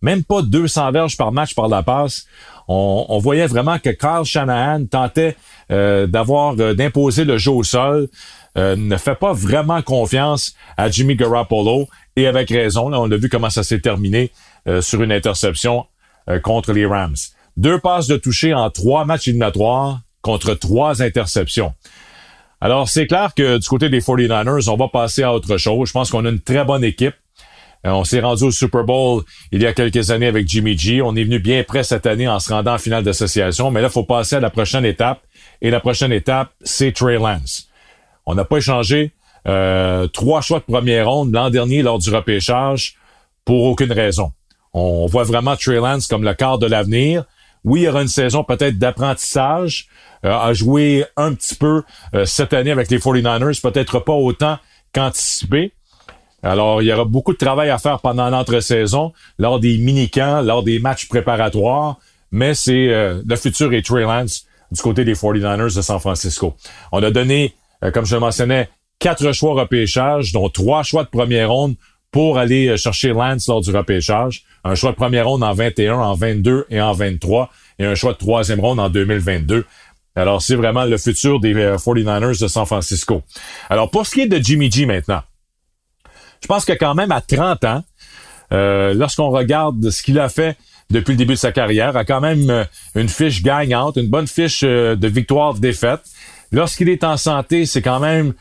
Même 0.00 0.22
pas 0.22 0.42
200 0.42 0.92
verges 0.92 1.16
par 1.16 1.32
match 1.32 1.56
par 1.56 1.66
la 1.66 1.82
passe. 1.82 2.26
On, 2.68 3.18
voyait 3.18 3.48
vraiment 3.48 3.80
que 3.80 3.90
Carl 3.90 4.24
Shanahan 4.24 4.86
tentait 4.86 5.36
euh, 5.72 6.06
d'avoir 6.06 6.54
euh, 6.60 6.74
d'imposer 6.74 7.24
le 7.24 7.36
jeu 7.36 7.50
au 7.50 7.64
sol. 7.64 8.08
Euh, 8.56 8.76
ne 8.76 8.96
fait 8.96 9.16
pas 9.16 9.32
vraiment 9.32 9.82
confiance 9.82 10.54
à 10.76 10.88
Jimmy 10.88 11.16
Garoppolo 11.16 11.88
et 12.14 12.28
avec 12.28 12.50
raison. 12.50 12.88
Là, 12.88 13.00
on 13.00 13.10
a 13.10 13.16
vu 13.16 13.28
comment 13.28 13.50
ça 13.50 13.64
s'est 13.64 13.80
terminé 13.80 14.30
sur 14.80 15.02
une 15.02 15.10
interception 15.10 15.86
contre 16.44 16.72
les 16.72 16.86
Rams. 16.86 17.16
Deux 17.56 17.78
passes 17.78 18.06
de 18.06 18.16
toucher 18.16 18.54
en 18.54 18.70
trois 18.70 19.04
matchs 19.04 19.28
éliminatoires 19.28 20.00
contre 20.22 20.54
trois 20.54 21.02
interceptions. 21.02 21.74
Alors, 22.60 22.88
c'est 22.88 23.06
clair 23.06 23.34
que 23.34 23.58
du 23.58 23.66
côté 23.66 23.88
des 23.88 24.00
49ers, 24.00 24.70
on 24.70 24.76
va 24.76 24.88
passer 24.88 25.24
à 25.24 25.34
autre 25.34 25.56
chose. 25.56 25.88
Je 25.88 25.92
pense 25.92 26.10
qu'on 26.10 26.24
a 26.24 26.30
une 26.30 26.40
très 26.40 26.64
bonne 26.64 26.84
équipe. 26.84 27.14
Euh, 27.84 27.90
on 27.90 28.04
s'est 28.04 28.20
rendu 28.20 28.44
au 28.44 28.50
Super 28.52 28.84
Bowl 28.84 29.24
il 29.50 29.60
y 29.60 29.66
a 29.66 29.72
quelques 29.72 30.12
années 30.12 30.28
avec 30.28 30.46
Jimmy 30.48 30.78
G. 30.78 31.02
On 31.02 31.16
est 31.16 31.24
venu 31.24 31.40
bien 31.40 31.64
près 31.64 31.82
cette 31.82 32.06
année 32.06 32.28
en 32.28 32.38
se 32.38 32.52
rendant 32.52 32.74
en 32.74 32.78
finale 32.78 33.02
d'association. 33.02 33.72
Mais 33.72 33.80
là, 33.80 33.88
il 33.88 33.92
faut 33.92 34.04
passer 34.04 34.36
à 34.36 34.40
la 34.40 34.50
prochaine 34.50 34.84
étape. 34.84 35.20
Et 35.60 35.70
la 35.70 35.80
prochaine 35.80 36.12
étape, 36.12 36.52
c'est 36.62 36.92
Trey 36.92 37.18
Lance. 37.18 37.68
On 38.26 38.34
n'a 38.34 38.44
pas 38.44 38.58
échangé 38.58 39.12
euh, 39.48 40.06
trois 40.06 40.40
choix 40.40 40.60
de 40.60 40.64
première 40.64 41.08
ronde 41.08 41.32
l'an 41.32 41.50
dernier 41.50 41.82
lors 41.82 41.98
du 41.98 42.10
repêchage 42.14 42.94
pour 43.44 43.64
aucune 43.64 43.92
raison. 43.92 44.30
On 44.72 45.06
voit 45.06 45.24
vraiment 45.24 45.56
Trey 45.56 45.76
Lance 45.76 46.06
comme 46.06 46.22
le 46.22 46.34
quart 46.34 46.58
de 46.58 46.66
l'avenir. 46.66 47.24
Oui, 47.64 47.80
il 47.80 47.84
y 47.84 47.88
aura 47.88 48.02
une 48.02 48.08
saison 48.08 48.44
peut-être 48.44 48.78
d'apprentissage, 48.78 49.86
euh, 50.24 50.32
à 50.32 50.52
jouer 50.52 51.04
un 51.16 51.32
petit 51.34 51.54
peu 51.54 51.82
euh, 52.14 52.24
cette 52.24 52.52
année 52.52 52.70
avec 52.70 52.90
les 52.90 52.98
49ers, 52.98 53.60
peut-être 53.60 54.00
pas 54.00 54.12
autant 54.12 54.58
qu'anticipé. 54.92 55.72
Alors, 56.42 56.82
il 56.82 56.86
y 56.86 56.92
aura 56.92 57.04
beaucoup 57.04 57.32
de 57.32 57.38
travail 57.38 57.70
à 57.70 57.78
faire 57.78 58.00
pendant 58.00 58.28
l'entre-saison, 58.28 59.12
lors 59.38 59.60
des 59.60 59.78
mini-camps, 59.78 60.42
lors 60.42 60.64
des 60.64 60.80
matchs 60.80 61.08
préparatoires, 61.08 61.98
mais 62.32 62.54
c'est 62.54 62.88
euh, 62.88 63.22
le 63.24 63.36
futur 63.36 63.72
est 63.72 63.86
Trey 63.86 64.02
Lance 64.02 64.46
du 64.72 64.80
côté 64.80 65.04
des 65.04 65.14
49ers 65.14 65.76
de 65.76 65.82
San 65.82 66.00
Francisco. 66.00 66.56
On 66.90 67.02
a 67.02 67.10
donné, 67.10 67.54
comme 67.92 68.06
je 68.06 68.14
le 68.14 68.20
mentionnais, 68.20 68.70
quatre 68.98 69.32
choix 69.32 69.54
repêchage, 69.54 70.32
dont 70.32 70.48
trois 70.48 70.82
choix 70.82 71.04
de 71.04 71.10
première 71.10 71.50
ronde 71.50 71.74
pour 72.12 72.38
aller 72.38 72.68
euh, 72.68 72.76
chercher 72.76 73.08
Lance 73.08 73.48
lors 73.48 73.60
du 73.60 73.74
repêchage. 73.74 74.44
Un 74.62 74.76
choix 74.76 74.92
de 74.92 74.96
première 74.96 75.26
ronde 75.26 75.42
en 75.42 75.52
21, 75.52 75.94
en 75.94 76.14
22 76.14 76.66
et 76.70 76.80
en 76.80 76.92
23 76.92 77.50
et 77.80 77.86
un 77.86 77.96
choix 77.96 78.12
de 78.12 78.18
troisième 78.18 78.60
ronde 78.60 78.78
en 78.78 78.88
2022. 78.88 79.64
Alors, 80.14 80.42
c'est 80.42 80.54
vraiment 80.54 80.84
le 80.84 80.98
futur 80.98 81.40
des 81.40 81.54
49ers 81.54 82.22
euh, 82.22 82.44
de 82.44 82.48
San 82.48 82.66
Francisco. 82.66 83.22
Alors, 83.68 83.90
pour 83.90 84.06
ce 84.06 84.12
qui 84.12 84.20
est 84.20 84.28
de 84.28 84.36
Jimmy 84.36 84.70
G 84.70 84.86
maintenant, 84.86 85.22
je 86.42 86.46
pense 86.46 86.64
que 86.64 86.74
quand 86.74 86.94
même 86.94 87.10
à 87.10 87.22
30 87.22 87.64
ans, 87.64 87.82
euh, 88.52 88.92
lorsqu'on 88.92 89.30
regarde 89.30 89.90
ce 89.90 90.02
qu'il 90.02 90.18
a 90.20 90.28
fait 90.28 90.56
depuis 90.90 91.12
le 91.12 91.16
début 91.16 91.34
de 91.34 91.38
sa 91.38 91.52
carrière, 91.52 91.96
a 91.96 92.04
quand 92.04 92.20
même 92.20 92.66
une 92.94 93.08
fiche 93.08 93.42
gagnante, 93.42 93.96
une 93.96 94.08
bonne 94.08 94.26
fiche 94.26 94.62
de 94.62 95.08
victoire-défaite. 95.08 96.00
Lorsqu'il 96.50 96.90
est 96.90 97.02
en 97.02 97.16
santé, 97.16 97.64
c'est 97.64 97.80
quand 97.80 98.00
même 98.00 98.34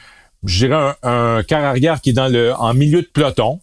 je 0.46 0.66
dirais 0.66 0.96
un, 1.04 1.44
un 1.50 1.64
arrière 1.64 2.02
qui 2.02 2.12
est 2.12 2.14
dans 2.14 2.28
le 2.28 2.54
en 2.54 2.74
milieu 2.74 3.02
de 3.02 3.08
peloton. 3.08 3.60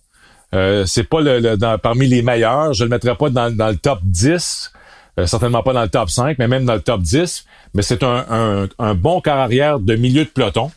Euh, 0.54 0.87
c'est 0.87 1.04
pas 1.04 1.20
le, 1.20 1.76
parmi 1.76 2.06
les 2.06 2.23
meilleurs. 2.23 2.73
Je 2.73 2.85
le 2.85 2.90
mettrais 2.90 3.14
pas 3.16 3.30
dans, 3.30 3.49
le 3.49 3.76
top 3.76 4.00
10. 4.02 4.73
Euh, 5.18 5.26
certainement 5.26 5.62
pas 5.62 5.73
dans 5.73 5.82
le 5.82 5.88
top 5.88 6.11
5, 6.11 6.38
mais 6.38 6.49
même 6.49 6.64
dans 6.64 6.75
le 6.75 6.80
top 6.80 7.02
10. 7.02 7.44
Mais 7.75 7.82
c'est 7.82 8.02
un, 8.02 8.68
un, 8.78 8.94
bon 8.94 9.20
quart 9.20 9.38
arrière 9.38 9.78
de 9.78 9.94
milieu 9.97 10.25
de 10.25 10.30
peloton. 10.30 10.70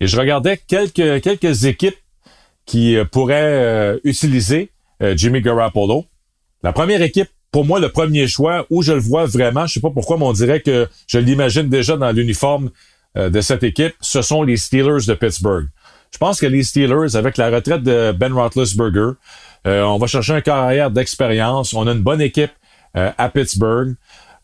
Et 0.00 0.06
je 0.06 0.18
regardais 0.18 0.58
quelques, 0.58 1.22
quelques 1.22 1.64
équipes 1.64 1.96
qui 2.66 2.96
euh, 2.96 3.04
pourraient 3.04 3.40
euh, 3.42 3.98
utiliser 4.04 4.70
Jimmy 5.16 5.40
Garoppolo. 5.40 6.04
La 6.62 6.72
première 6.72 7.02
équipe, 7.02 7.28
pour 7.50 7.64
moi, 7.64 7.80
le 7.80 7.88
premier 7.88 8.28
choix, 8.28 8.66
où 8.70 8.82
je 8.82 8.92
le 8.92 9.00
vois 9.00 9.24
vraiment, 9.24 9.66
je 9.66 9.74
sais 9.74 9.80
pas 9.80 9.90
pourquoi, 9.90 10.16
mais 10.16 10.26
on 10.26 10.32
dirait 10.32 10.60
que 10.60 10.88
je 11.08 11.18
l'imagine 11.18 11.68
déjà 11.68 11.96
dans 11.96 12.12
l'uniforme 12.12 12.70
euh, 13.16 13.30
de 13.30 13.40
cette 13.40 13.62
équipe, 13.62 13.94
ce 14.00 14.22
sont 14.22 14.42
les 14.42 14.56
Steelers 14.56 15.06
de 15.06 15.14
Pittsburgh. 15.14 15.66
Je 16.10 16.18
pense 16.18 16.40
que 16.40 16.46
les 16.46 16.62
Steelers, 16.62 17.16
avec 17.16 17.36
la 17.36 17.50
retraite 17.50 17.82
de 17.82 18.12
Ben 18.12 18.32
Roethlisberger, 18.32 19.12
euh, 19.66 19.82
on 19.82 19.98
va 19.98 20.06
chercher 20.06 20.34
un 20.34 20.40
carrière 20.40 20.90
d'expérience. 20.90 21.72
On 21.74 21.86
a 21.86 21.92
une 21.92 22.02
bonne 22.02 22.20
équipe 22.20 22.52
euh, 22.96 23.10
à 23.16 23.28
Pittsburgh 23.28 23.94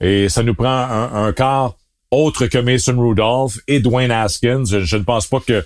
et 0.00 0.28
ça 0.28 0.42
nous 0.42 0.54
prend 0.54 0.68
un, 0.68 1.26
un 1.26 1.32
quart 1.32 1.76
autre 2.10 2.46
que 2.46 2.58
Mason 2.58 2.98
Rudolph 2.98 3.58
et 3.66 3.80
Dwayne 3.80 4.10
Haskins. 4.10 4.64
Je, 4.64 4.96
ne 4.96 5.02
pense 5.02 5.26
pas 5.26 5.40
que 5.40 5.64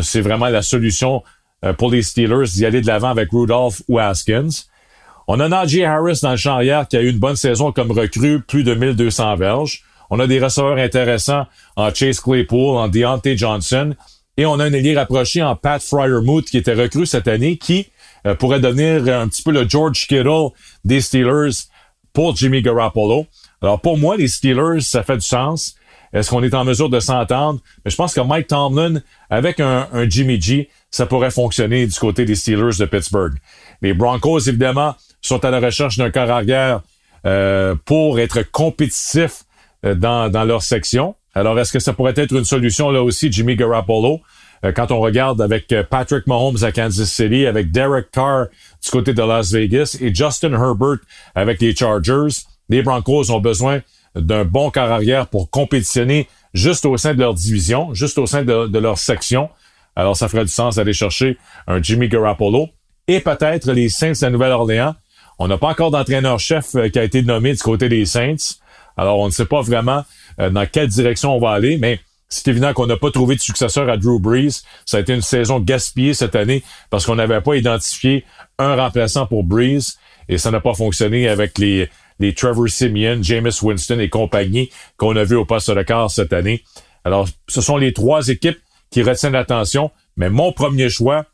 c'est 0.00 0.22
vraiment 0.22 0.48
la 0.48 0.62
solution 0.62 1.22
pour 1.76 1.90
les 1.90 2.02
Steelers 2.02 2.46
d'y 2.54 2.64
aller 2.64 2.80
de 2.80 2.86
l'avant 2.86 3.10
avec 3.10 3.28
Rudolph 3.30 3.82
ou 3.86 3.98
Haskins. 3.98 4.48
On 5.26 5.40
a 5.40 5.48
Najee 5.48 5.84
Harris 5.84 6.20
dans 6.22 6.30
le 6.30 6.36
champ 6.38 6.54
arrière 6.54 6.88
qui 6.88 6.96
a 6.96 7.02
eu 7.02 7.10
une 7.10 7.18
bonne 7.18 7.36
saison 7.36 7.70
comme 7.72 7.90
recrue, 7.90 8.40
plus 8.40 8.64
de 8.64 8.74
1200 8.74 9.36
verges. 9.36 9.82
On 10.14 10.20
a 10.20 10.28
des 10.28 10.38
receveurs 10.38 10.78
intéressants 10.78 11.44
en 11.74 11.92
Chase 11.92 12.20
Claypool, 12.20 12.76
en 12.76 12.86
Deontay 12.86 13.36
Johnson. 13.36 13.96
Et 14.36 14.46
on 14.46 14.60
a 14.60 14.64
un 14.64 14.72
ailier 14.72 14.94
rapproché 14.94 15.42
en 15.42 15.56
Pat 15.56 15.82
Fryermuth 15.82 16.44
qui 16.44 16.56
était 16.56 16.72
recru 16.72 17.04
cette 17.04 17.26
année, 17.26 17.56
qui 17.56 17.88
euh, 18.24 18.36
pourrait 18.36 18.60
devenir 18.60 19.12
un 19.12 19.26
petit 19.26 19.42
peu 19.42 19.50
le 19.50 19.68
George 19.68 20.06
Kittle 20.06 20.50
des 20.84 21.00
Steelers 21.00 21.64
pour 22.12 22.36
Jimmy 22.36 22.62
Garoppolo. 22.62 23.26
Alors 23.60 23.80
pour 23.80 23.98
moi, 23.98 24.16
les 24.16 24.28
Steelers, 24.28 24.82
ça 24.82 25.02
fait 25.02 25.16
du 25.16 25.26
sens. 25.26 25.74
Est-ce 26.12 26.30
qu'on 26.30 26.44
est 26.44 26.54
en 26.54 26.64
mesure 26.64 26.88
de 26.88 27.00
s'entendre? 27.00 27.58
Mais 27.84 27.90
je 27.90 27.96
pense 27.96 28.14
que 28.14 28.20
Mike 28.20 28.46
Tomlin, 28.46 29.00
avec 29.30 29.58
un, 29.58 29.88
Jimmy 30.08 30.40
G, 30.40 30.70
ça 30.92 31.06
pourrait 31.06 31.32
fonctionner 31.32 31.88
du 31.88 31.98
côté 31.98 32.24
des 32.24 32.36
Steelers 32.36 32.78
de 32.78 32.84
Pittsburgh. 32.84 33.34
Les 33.82 33.94
Broncos, 33.94 34.46
évidemment, 34.46 34.94
sont 35.20 35.44
à 35.44 35.50
la 35.50 35.58
recherche 35.58 35.96
d'un 35.96 36.12
corps 36.12 36.30
arrière 36.30 36.82
euh, 37.26 37.74
pour 37.84 38.20
être 38.20 38.48
compétitif 38.52 39.40
euh, 39.40 39.50
dans, 39.92 40.30
dans 40.30 40.44
leur 40.44 40.62
section. 40.62 41.14
Alors, 41.34 41.58
est-ce 41.58 41.72
que 41.72 41.80
ça 41.80 41.92
pourrait 41.92 42.14
être 42.16 42.32
une 42.32 42.44
solution 42.44 42.90
là 42.90 43.02
aussi, 43.02 43.30
Jimmy 43.30 43.56
Garoppolo? 43.56 44.20
Euh, 44.64 44.72
quand 44.72 44.90
on 44.92 45.00
regarde 45.00 45.42
avec 45.42 45.70
euh, 45.72 45.82
Patrick 45.82 46.26
Mahomes 46.26 46.62
à 46.62 46.72
Kansas 46.72 47.10
City, 47.10 47.44
avec 47.44 47.70
Derek 47.70 48.10
Carr 48.10 48.46
du 48.82 48.90
côté 48.90 49.12
de 49.12 49.22
Las 49.22 49.52
Vegas 49.52 49.98
et 50.00 50.14
Justin 50.14 50.52
Herbert 50.52 50.98
avec 51.34 51.60
les 51.60 51.74
Chargers, 51.74 52.44
les 52.68 52.82
Broncos 52.82 53.30
ont 53.30 53.40
besoin 53.40 53.80
d'un 54.14 54.44
bon 54.44 54.70
quart 54.70 54.90
arrière 54.90 55.26
pour 55.26 55.50
compétitionner 55.50 56.28
juste 56.54 56.86
au 56.86 56.96
sein 56.96 57.14
de 57.14 57.18
leur 57.18 57.34
division, 57.34 57.92
juste 57.94 58.16
au 58.16 58.26
sein 58.26 58.44
de, 58.44 58.68
de 58.68 58.78
leur 58.78 58.96
section. 58.96 59.50
Alors, 59.96 60.16
ça 60.16 60.28
ferait 60.28 60.44
du 60.44 60.50
sens 60.52 60.76
d'aller 60.76 60.92
chercher 60.92 61.36
un 61.66 61.82
Jimmy 61.82 62.08
Garoppolo 62.08 62.68
et 63.08 63.20
peut-être 63.20 63.70
les 63.72 63.88
Saints 63.88 64.12
de 64.12 64.22
la 64.22 64.30
Nouvelle-Orléans. 64.30 64.94
On 65.40 65.48
n'a 65.48 65.58
pas 65.58 65.68
encore 65.68 65.90
d'entraîneur-chef 65.90 66.76
qui 66.92 66.98
a 66.98 67.02
été 67.02 67.22
nommé 67.22 67.52
du 67.52 67.62
côté 67.62 67.88
des 67.88 68.06
Saints. 68.06 68.36
Alors, 68.96 69.18
on 69.18 69.26
ne 69.26 69.32
sait 69.32 69.46
pas 69.46 69.62
vraiment 69.62 70.04
euh, 70.40 70.50
dans 70.50 70.66
quelle 70.66 70.88
direction 70.88 71.34
on 71.34 71.40
va 71.40 71.50
aller, 71.50 71.78
mais 71.78 72.00
c'est 72.28 72.48
évident 72.48 72.72
qu'on 72.72 72.86
n'a 72.86 72.96
pas 72.96 73.10
trouvé 73.10 73.36
de 73.36 73.40
successeur 73.40 73.88
à 73.88 73.96
Drew 73.96 74.18
Brees. 74.18 74.62
Ça 74.86 74.96
a 74.96 75.00
été 75.00 75.14
une 75.14 75.22
saison 75.22 75.60
gaspillée 75.60 76.14
cette 76.14 76.34
année 76.34 76.62
parce 76.90 77.06
qu'on 77.06 77.14
n'avait 77.14 77.40
pas 77.40 77.54
identifié 77.54 78.24
un 78.58 78.74
remplaçant 78.74 79.26
pour 79.26 79.44
Brees 79.44 79.94
et 80.28 80.38
ça 80.38 80.50
n'a 80.50 80.60
pas 80.60 80.74
fonctionné 80.74 81.28
avec 81.28 81.58
les, 81.58 81.88
les 82.18 82.34
Trevor 82.34 82.68
Simeon, 82.68 83.22
Jameis 83.22 83.62
Winston 83.62 83.98
et 83.98 84.08
compagnie 84.08 84.70
qu'on 84.96 85.16
a 85.16 85.24
vu 85.24 85.36
au 85.36 85.44
poste 85.44 85.70
de 85.70 85.84
cette 86.08 86.32
année. 86.32 86.64
Alors, 87.04 87.28
ce 87.48 87.60
sont 87.60 87.76
les 87.76 87.92
trois 87.92 88.28
équipes 88.28 88.58
qui 88.90 89.02
retiennent 89.02 89.32
l'attention, 89.32 89.90
mais 90.16 90.30
mon 90.30 90.52
premier 90.52 90.88
choix, 90.88 91.26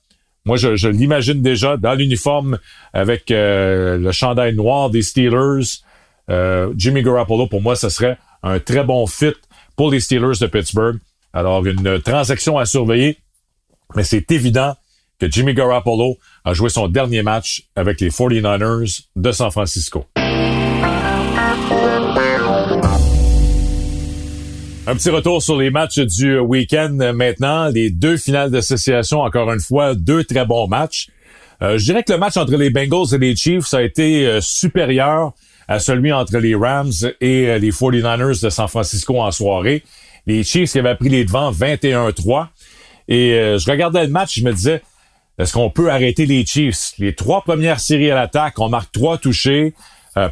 moi, 0.47 0.57
je, 0.57 0.89
l'imagine 0.89 1.43
déjà 1.43 1.77
dans 1.77 1.95
l'uniforme 1.95 2.59
avec 2.93 3.31
euh, 3.31 3.99
le 3.99 4.11
chandail 4.11 4.55
noir 4.55 4.89
des 4.91 5.03
Steelers. 5.03 5.83
Euh, 6.29 6.73
Jimmy 6.77 7.03
Garoppolo, 7.03 7.47
pour 7.47 7.63
moi, 7.63 7.77
ce 7.77 7.89
serait 7.89 8.19
un 8.43 8.59
très 8.59 8.85
bon 8.85 9.07
fit 9.07 9.35
pour 9.77 9.91
les 9.91 10.01
Steelers 10.01 10.39
de 10.41 10.47
Pittsburgh. 10.47 10.99
Alors, 11.33 11.65
une 11.65 12.01
transaction 12.01 12.59
à 12.59 12.67
surveiller, 12.67 13.19
mais 13.95 14.05
c'est 14.05 14.31
évident 14.31 14.75
que 15.19 15.31
Jimmy 15.31 15.55
Garoppolo 15.55 16.17
a 16.45 16.55
joué 16.55 16.71
son 16.71 16.89
dernier 16.89 17.23
match 17.23 17.65
avec 17.77 18.01
les 18.01 18.11
49ers 18.11 19.05
de 19.17 19.33
San 19.33 19.51
Francisco. 19.51 20.07
Un 24.87 24.97
petit 24.97 25.11
retour 25.11 25.43
sur 25.43 25.57
les 25.57 25.71
matchs 25.71 26.01
du 26.01 26.39
week-end 26.39 27.13
maintenant. 27.15 27.69
Les 27.69 27.91
deux 27.91 28.17
finales 28.17 28.51
d'association, 28.51 29.21
encore 29.21 29.53
une 29.53 29.61
fois, 29.61 29.95
deux 29.95 30.25
très 30.25 30.45
bons 30.45 30.67
matchs. 30.67 31.09
Euh, 31.63 31.79
je 31.79 31.85
dirais 31.85 32.03
que 32.03 32.13
le 32.13 32.19
match 32.19 32.37
entre 32.37 32.57
les 32.57 32.71
Bengals 32.71 33.15
et 33.15 33.19
les 33.19 33.37
Chiefs 33.37 33.75
a 33.75 33.83
été 33.83 34.27
euh, 34.27 34.41
supérieur 34.41 35.33
à 35.71 35.79
celui 35.79 36.13
entre 36.13 36.37
les 36.37 36.55
Rams 36.55 36.93
et 37.23 37.47
euh, 37.47 37.59
les 37.59 37.71
49ers 37.71 38.43
de 38.43 38.51
San 38.51 38.69
Francisco 38.69 39.19
en 39.19 39.31
soirée. 39.31 39.83
Les 40.27 40.45
Chiefs 40.45 40.77
avaient 40.77 40.95
pris 40.97 41.09
les 41.09 41.25
devants 41.25 41.51
21-3. 41.51 42.49
Et 43.09 43.33
je 43.59 43.69
regardais 43.69 44.05
le 44.05 44.11
match, 44.11 44.39
je 44.39 44.45
me 44.45 44.53
disais, 44.53 44.83
est-ce 45.39 45.53
qu'on 45.55 45.71
peut 45.71 45.91
arrêter 45.91 46.27
les 46.27 46.47
Chiefs? 46.47 46.93
Les 46.99 47.15
trois 47.15 47.43
premières 47.43 47.81
séries 47.81 48.11
à 48.11 48.15
l'attaque, 48.15 48.61
on 48.61 48.69
marque 48.69 48.93
trois 48.93 49.19
touchés. 49.19 49.75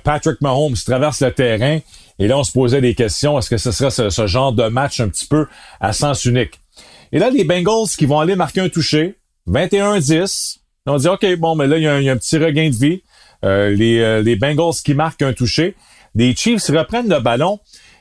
Patrick 0.04 0.40
Mahomes 0.42 0.76
traverse 0.84 1.22
le 1.22 1.32
terrain 1.32 1.80
et 2.18 2.26
là, 2.26 2.38
on 2.38 2.44
se 2.44 2.52
posait 2.52 2.80
des 2.80 2.94
questions. 2.94 3.38
Est-ce 3.38 3.48
que 3.48 3.56
ce 3.56 3.70
serait 3.70 4.10
ce, 4.10 4.26
genre 4.26 4.52
de 4.52 4.64
match 4.68 5.00
un 5.00 5.08
petit 5.08 5.26
peu 5.26 5.46
à 5.80 5.92
sens 5.92 6.24
unique? 6.24 6.60
Et 7.12 7.18
là, 7.18 7.30
les 7.30 7.44
Bengals 7.44 7.88
qui 7.96 8.06
vont 8.06 8.18
aller 8.18 8.36
marquer 8.36 8.60
un 8.60 8.68
toucher, 8.68 9.16
21-10. 9.48 10.58
On 10.86 10.96
dit, 10.96 11.08
OK, 11.08 11.24
bon, 11.36 11.54
mais 11.54 11.66
là, 11.66 11.76
il 11.76 11.84
y, 11.84 11.86
a 11.86 11.94
un, 11.94 12.16
petit 12.16 12.38
regain 12.38 12.70
de 12.70 12.74
vie. 12.74 13.02
Euh, 13.44 13.70
les, 13.70 14.00
euh, 14.00 14.22
les 14.22 14.36
Bengals 14.36 14.74
qui 14.84 14.94
marquent 14.94 15.22
un 15.22 15.32
toucher. 15.32 15.74
Les 16.14 16.34
Chiefs 16.34 16.66
reprennent 16.68 17.08
le 17.08 17.20
ballon. 17.20 17.60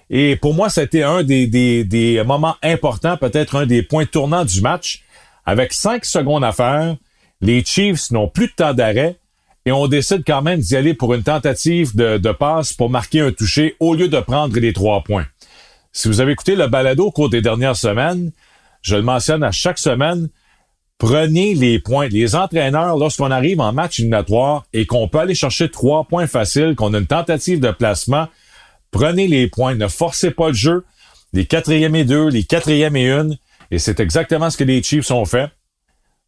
Et 0.10 0.36
pour 0.36 0.54
moi, 0.54 0.70
c'était 0.70 1.04
un 1.04 1.24
des, 1.24 2.24
moments 2.26 2.56
importants, 2.64 3.18
peut-être 3.18 3.56
un 3.56 3.66
des 3.66 3.84
points 3.84 4.06
tournants 4.06 4.46
du 4.46 4.62
match. 4.62 5.04
Avec 5.46 5.74
cinq 5.74 6.06
secondes 6.06 6.44
à 6.44 6.52
faire, 6.52 6.96
les 7.42 7.64
Chiefs 7.64 8.12
n'ont 8.12 8.28
plus 8.28 8.48
de 8.48 8.54
temps 8.54 8.74
d'arrêt 8.74 9.18
et 9.66 9.72
on 9.72 9.88
décide 9.88 10.24
quand 10.26 10.42
même 10.42 10.62
d'y 10.62 10.78
aller 10.78 10.94
pour 10.94 11.14
une 11.14 11.24
tentative 11.24 11.96
de, 11.96 12.18
de, 12.18 12.32
passe 12.32 12.72
pour 12.72 12.90
marquer 12.90 13.20
un 13.20 13.32
toucher 13.32 13.76
au 13.82 13.94
lieu 13.94 14.08
de 14.08 14.20
prendre 14.20 14.58
les 14.58 14.72
trois 14.72 15.04
points. 15.04 15.26
Si 15.92 16.08
vous 16.08 16.22
avez 16.22 16.32
écouté 16.32 16.56
le 16.56 16.68
balado 16.68 17.06
au 17.06 17.12
cours 17.12 17.30
des 17.30 17.42
dernières 17.42 17.76
semaines, 17.76 18.32
je 18.82 18.96
le 18.96 19.02
mentionne 19.02 19.44
à 19.44 19.52
chaque 19.52 19.80
semaine, 19.80 20.30
prenez 20.98 21.54
les 21.54 21.80
points. 21.80 22.08
Les 22.08 22.36
entraîneurs, 22.36 22.98
lorsqu'on 22.98 23.32
arrive 23.32 23.60
en 23.60 23.74
match 23.74 24.00
éliminatoire 24.00 24.66
et 24.74 24.86
qu'on 24.86 25.08
peut 25.08 25.20
aller 25.20 25.36
chercher 25.36 25.70
trois 25.70 26.06
points 26.06 26.28
faciles, 26.28 26.76
qu'on 26.76 26.94
a 26.94 27.00
une 27.00 27.08
tentative 27.08 27.60
de 27.60 27.72
placement, 27.72 28.28
prenez 28.92 29.28
les 29.28 29.48
points. 29.48 29.76
Ne 29.76 29.88
forcez 29.88 30.32
pas 30.32 30.50
le 30.50 30.54
jeu. 30.54 30.86
Les 31.34 31.46
quatrièmes 31.46 31.96
et 31.96 32.06
deux, 32.06 32.30
les 32.30 32.44
quatrièmes 32.44 32.96
et 32.96 33.10
une. 33.10 33.38
Et 33.70 33.80
c'est 33.80 34.00
exactement 34.00 34.50
ce 34.50 34.58
que 34.58 34.64
les 34.64 34.82
Chiefs 34.82 35.12
ont 35.12 35.26
fait. 35.26 35.50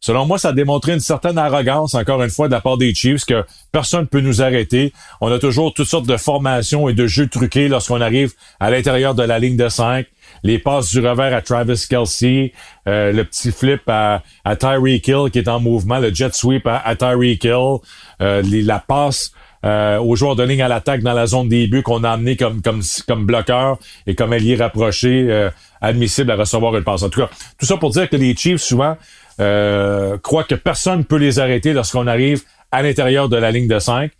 Selon 0.00 0.24
moi, 0.24 0.38
ça 0.38 0.48
a 0.48 0.52
démontré 0.52 0.92
une 0.94 1.00
certaine 1.00 1.36
arrogance, 1.36 1.94
encore 1.94 2.22
une 2.22 2.30
fois, 2.30 2.48
de 2.48 2.52
la 2.52 2.62
part 2.62 2.78
des 2.78 2.94
Chiefs, 2.94 3.26
que 3.26 3.44
personne 3.70 4.02
ne 4.02 4.06
peut 4.06 4.20
nous 4.20 4.40
arrêter. 4.40 4.94
On 5.20 5.30
a 5.30 5.38
toujours 5.38 5.74
toutes 5.74 5.88
sortes 5.88 6.06
de 6.06 6.16
formations 6.16 6.88
et 6.88 6.94
de 6.94 7.06
jeux 7.06 7.28
truqués 7.28 7.68
lorsqu'on 7.68 8.00
arrive 8.00 8.32
à 8.60 8.70
l'intérieur 8.70 9.14
de 9.14 9.22
la 9.22 9.38
ligne 9.38 9.58
de 9.58 9.68
5. 9.68 10.06
Les 10.42 10.58
passes 10.58 10.90
du 10.90 11.06
revers 11.06 11.34
à 11.34 11.42
Travis 11.42 11.84
Kelsey, 11.88 12.52
euh, 12.88 13.12
le 13.12 13.24
petit 13.24 13.52
flip 13.52 13.82
à, 13.88 14.22
à 14.44 14.56
Tyreek 14.56 15.06
Hill 15.06 15.30
qui 15.30 15.38
est 15.38 15.48
en 15.48 15.60
mouvement, 15.60 15.98
le 15.98 16.14
jet 16.14 16.32
sweep 16.34 16.66
à, 16.66 16.78
à 16.78 16.96
Tyreek 16.96 17.44
Hill, 17.44 17.78
euh, 18.22 18.42
la 18.44 18.78
passe 18.78 19.32
euh, 19.62 19.98
aux 19.98 20.16
joueurs 20.16 20.36
de 20.36 20.42
ligne 20.42 20.62
à 20.62 20.68
l'attaque 20.68 21.02
dans 21.02 21.12
la 21.12 21.26
zone 21.26 21.48
début 21.48 21.82
qu'on 21.82 22.02
a 22.02 22.10
amené 22.12 22.34
comme, 22.34 22.62
comme, 22.62 22.80
comme 23.06 23.26
bloqueur 23.26 23.78
et 24.06 24.14
comme 24.14 24.32
allié 24.32 24.56
rapproché, 24.56 25.26
euh, 25.28 25.50
admissible 25.82 26.30
à 26.30 26.36
recevoir 26.36 26.74
une 26.76 26.84
passe. 26.84 27.02
En 27.02 27.10
tout 27.10 27.20
cas, 27.20 27.28
tout 27.58 27.66
ça 27.66 27.76
pour 27.76 27.90
dire 27.90 28.08
que 28.08 28.16
les 28.16 28.34
Chiefs, 28.34 28.62
souvent, 28.62 28.96
euh, 29.40 30.18
que 30.18 30.54
personne 30.54 30.98
ne 30.98 31.04
peut 31.04 31.16
les 31.16 31.38
arrêter 31.38 31.72
lorsqu'on 31.72 32.06
arrive 32.06 32.42
à 32.70 32.82
l'intérieur 32.82 33.28
de 33.28 33.36
la 33.36 33.50
ligne 33.50 33.68
de 33.68 33.78
5. 33.78 34.12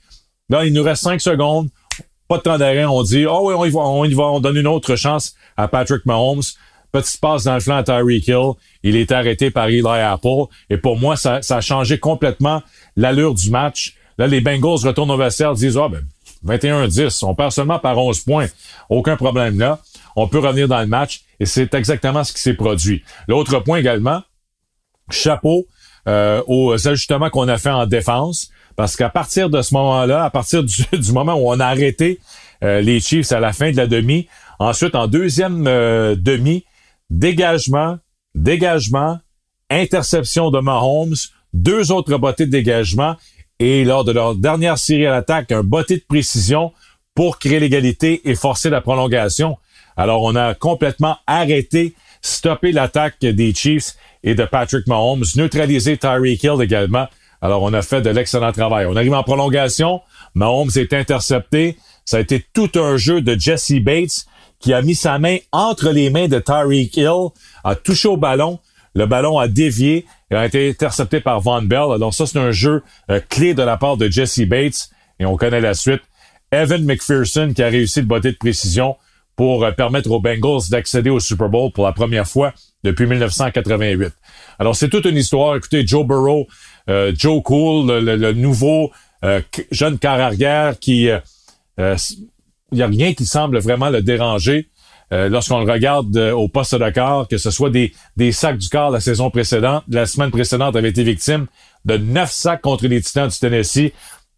Là, 0.49 0.65
il 0.65 0.73
nous 0.73 0.83
reste 0.83 1.03
5 1.03 1.21
secondes. 1.21 1.69
Pas 2.29 2.39
de 2.39 2.43
temps 2.43 2.59
d'arrêt. 2.59 2.85
On 2.85 3.03
dit, 3.03 3.27
oh 3.27 3.41
oui, 3.45 3.55
on 3.57 3.65
y 3.65 3.71
va, 3.71 3.81
on 3.81 4.05
y 4.05 4.15
va, 4.15 4.25
on 4.25 4.41
donne 4.41 4.57
une 4.57 4.67
autre 4.67 4.97
chance 4.97 5.35
à 5.57 5.69
Patrick 5.69 6.07
Mahomes. 6.07 6.43
Petite 6.93 7.21
passe 7.21 7.45
dans 7.45 7.55
le 7.55 7.61
flanc 7.61 7.77
à 7.77 7.83
Tyreek 7.83 8.27
Hill. 8.27 8.53
Il 8.83 8.97
est 8.97 9.13
arrêté 9.13 9.51
par 9.51 9.67
Eli 9.67 9.87
Apple. 9.87 10.47
Et 10.71 10.77
pour 10.77 10.99
moi, 10.99 11.17
ça, 11.17 11.43
ça 11.43 11.59
a 11.59 11.61
changé 11.61 11.99
complètement 11.99 12.63
l'allure 12.97 13.35
du 13.35 13.51
match. 13.51 13.97
Là, 14.19 14.27
les 14.27 14.41
Bengals 14.41 14.87
retournent 14.87 15.11
au 15.11 15.17
vestiaire, 15.17 15.55
disent, 15.55 15.79
ah 15.79 15.89
ben, 15.89 16.05
21-10, 16.47 17.25
on 17.25 17.35
perd 17.35 17.53
seulement 17.53 17.79
par 17.79 17.99
11 17.99 18.21
points. 18.21 18.47
Aucun 18.89 19.17
problème 19.17 19.59
là. 19.59 19.81
On 20.17 20.27
peut 20.27 20.39
revenir 20.39 20.67
dans 20.69 20.81
le 20.81 20.87
match 20.87 21.23
et 21.39 21.47
c'est 21.47 21.73
exactement 21.75 22.25
ce 22.25 22.33
qui 22.33 22.41
s'est 22.41 22.55
produit. 22.55 23.05
L'autre 23.29 23.61
point 23.61 23.79
également, 23.79 24.23
chapeau 25.13 25.67
euh, 26.09 26.43
aux 26.47 26.89
ajustements 26.89 27.31
qu'on 27.31 27.49
a 27.49 27.59
fait 27.59 27.71
en 27.71 27.87
défense, 27.87 28.51
parce 28.77 28.97
qu'à 28.97 29.11
partir 29.11 29.51
de 29.51 29.61
ce 29.61 29.75
moment-là, 29.75 30.25
à 30.25 30.31
partir 30.31 30.65
du, 30.93 31.13
moment 31.13 31.35
où 31.35 31.51
on 31.51 31.61
a 31.61 31.67
arrêté 31.67 32.21
euh, 32.65 32.81
les 32.81 33.01
Chiefs 33.01 33.33
à 33.33 33.41
la 33.41 33.53
fin 33.53 33.71
de 33.71 33.77
la 33.77 33.87
demi, 33.87 34.27
ensuite 34.59 34.95
en 34.95 35.07
deuxième 35.07 35.67
euh, 35.67 36.17
demi, 36.17 36.65
dégagement, 37.11 37.99
dégagement, 38.35 39.19
interception 39.69 40.51
de 40.51 40.61
Mahomes, 40.61 41.15
deux 41.53 41.93
autres 41.93 42.17
bottées 42.17 42.47
de 42.47 42.51
dégagement, 42.51 43.17
et 43.59 43.85
lors 43.85 44.05
de 44.05 44.13
leur 44.13 44.35
dernière 44.35 44.79
série 44.79 45.07
à 45.07 45.13
l'attaque, 45.13 45.53
un 45.53 45.63
botté 45.63 45.97
de 45.97 46.05
précision 46.09 46.73
pour 47.15 47.39
créer 47.39 47.61
l'égalité 47.61 48.23
et 48.25 48.35
forcer 48.35 48.71
la 48.71 48.81
prolongation. 48.81 49.59
Alors 49.97 50.23
on 50.23 50.35
a 50.35 50.55
complètement 50.55 51.19
arrêté, 51.27 51.95
stoppé 52.23 52.73
l'attaque 52.73 53.21
des 53.21 53.55
Chiefs 53.55 53.95
et 54.23 54.35
de 54.35 54.45
Patrick 54.45 54.87
Mahomes, 54.87 55.25
neutraliser 55.37 55.97
Tyreek 55.97 56.43
Hill 56.43 56.61
également. 56.61 57.07
Alors, 57.43 57.63
on 57.63 57.73
a 57.73 57.83
fait 57.83 58.03
de 58.03 58.11
l'excellent 58.11 58.53
travail. 58.53 58.87
On 58.87 58.97
arrive 58.97 59.15
en 59.15 59.23
prolongation. 59.23 60.03
Mahomes 60.35 60.71
est 60.77 60.93
intercepté. 60.93 61.79
Ça 62.05 62.19
a 62.19 62.21
été 62.21 62.45
tout 62.53 62.71
un 62.75 62.97
jeu 62.97 63.23
de 63.23 63.39
Jesse 63.39 63.81
Bates 63.81 64.27
qui 64.59 64.75
a 64.75 64.83
mis 64.83 64.95
sa 64.95 65.19
main 65.19 65.39
entre 65.53 65.91
les 65.91 66.11
mains 66.11 66.29
de 66.29 66.39
Tyreek 66.39 66.97
Hill, 66.97 67.29
a 67.65 67.75
touché 67.75 68.09
au 68.09 68.19
ballon. 68.19 68.59
Le 68.95 69.07
ballon 69.07 69.39
a 69.39 69.49
dévié 69.49 70.05
et 70.31 70.35
a 70.35 70.45
été 70.45 70.69
intercepté 70.69 71.21
par 71.21 71.41
Von 71.41 71.63
Bell. 71.63 71.93
Alors 71.95 72.13
ça, 72.13 72.27
c'est 72.27 72.39
un 72.39 72.51
jeu 72.51 72.83
euh, 73.11 73.21
clé 73.29 73.55
de 73.55 73.63
la 73.63 73.77
part 73.77 73.97
de 73.97 74.11
Jesse 74.11 74.41
Bates. 74.41 74.91
Et 75.19 75.25
on 75.25 75.37
connaît 75.37 75.61
la 75.61 75.75
suite. 75.75 76.03
Evan 76.53 76.85
McPherson 76.85 77.53
qui 77.55 77.63
a 77.63 77.69
réussi 77.69 78.01
le 78.01 78.07
beauté 78.07 78.33
de 78.33 78.37
précision 78.37 78.97
pour 79.41 79.65
euh, 79.65 79.71
permettre 79.71 80.11
aux 80.11 80.21
Bengals 80.21 80.69
d'accéder 80.71 81.09
au 81.09 81.19
Super 81.19 81.49
Bowl 81.49 81.73
pour 81.73 81.87
la 81.87 81.93
première 81.93 82.29
fois 82.29 82.53
depuis 82.85 83.07
1988. 83.07 84.13
Alors, 84.59 84.77
c'est 84.77 84.91
toute 84.91 85.07
une 85.07 85.17
histoire. 85.17 85.57
Écoutez, 85.57 85.87
Joe 85.87 86.07
Burrow, 86.07 86.47
euh, 86.91 87.11
Joe 87.17 87.43
Cool, 87.43 87.91
le, 87.91 88.33
nouveau 88.35 88.91
euh, 89.25 89.41
jeune 89.71 89.99
car 89.99 90.21
arrière 90.21 90.79
qui... 90.79 91.09
il 91.79 91.97
n'y 92.71 92.83
a 92.83 92.87
rien 92.87 93.15
qui 93.15 93.25
semble 93.25 93.59
vraiment 93.61 93.89
le 93.89 94.03
déranger 94.03 94.69
lorsqu'on 95.11 95.61
le 95.65 95.73
regarde 95.73 96.15
au 96.19 96.47
poste 96.49 96.75
de 96.75 96.91
quart, 96.91 97.27
que 97.27 97.39
ce 97.39 97.51
soit 97.51 97.71
des, 97.71 97.95
des 98.19 98.33
sacs 98.33 98.59
du 98.59 98.69
quart 98.69 98.91
la 98.91 99.01
saison 99.01 99.31
précédente. 99.31 99.85
La 99.89 100.05
semaine 100.05 100.31
précédente 100.31 100.77
avait 100.77 100.91
été 100.91 101.03
victime 101.03 101.47
de 101.87 101.97
neuf 101.97 102.31
sacs 102.31 102.61
contre 102.61 102.87
les 102.87 103.01
Titans 103.01 103.29
du 103.31 103.39
Tennessee. 103.39 103.93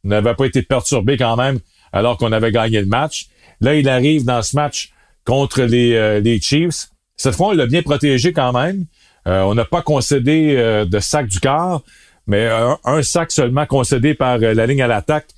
N'avait 0.05 0.35
pas 0.35 0.47
été 0.47 0.62
perturbé 0.62 1.17
quand 1.17 1.37
même 1.37 1.59
alors 1.93 2.19
qu'on 2.19 2.31
avait 2.31 2.53
gagné 2.53 2.81
le 2.81 2.87
match. 2.87 3.27
Là, 3.62 3.77
il 3.77 3.88
arrive 3.88 4.25
dans 4.25 4.42
ce 4.42 4.57
match 4.57 4.92
contre 5.25 5.62
les, 5.62 5.94
euh, 5.94 6.20
les 6.20 6.40
Chiefs. 6.40 6.88
Cette 7.16 7.37
fois, 7.37 7.48
on 7.48 7.53
l'a 7.53 7.66
bien 7.66 7.83
protégé 7.83 8.33
quand 8.33 8.53
même. 8.53 8.87
Euh, 9.29 9.42
on 9.42 9.55
n'a 9.55 9.64
pas 9.64 9.83
concédé 9.83 10.57
euh, 10.57 10.85
de 10.85 10.98
sac 10.98 11.29
du 11.29 11.38
quart, 11.38 11.83
mais 12.27 12.51
un, 12.85 13.03
sac 13.03 13.31
seulement 13.31 13.64
concédé 13.66 14.14
par 14.14 14.38
la 14.38 14.66
ligne 14.66 14.83
à 14.83 14.88
l'attaque 14.88 15.29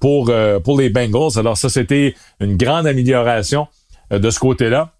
pour, 0.00 0.32
pour 0.64 0.80
les 0.80 0.88
Bengals. 0.88 1.38
Alors 1.38 1.56
ça, 1.56 1.68
c'était 1.68 2.14
une 2.40 2.56
grande 2.56 2.86
amélioration 2.86 3.68
de 4.10 4.30
ce 4.30 4.40
côté-là. 4.40 4.92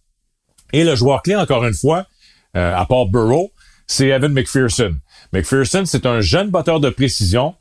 Et 0.73 0.85
le 0.85 0.95
joueur 0.95 1.23
clé, 1.23 1.35
encore 1.35 1.65
une 1.65 1.75
fois, 1.75 2.07
à 2.55 2.87
part 2.89 3.07
Burrow, 3.07 3.51
c'est 3.89 4.09
Evan 4.09 4.33
McPherson. 4.33 4.95
McPherson, 5.33 5.83
c'est 5.85 6.07
un 6.07 6.21
jeune 6.21 6.51
batteur 6.51 6.79
de 6.79 6.91
précision. 6.91 7.55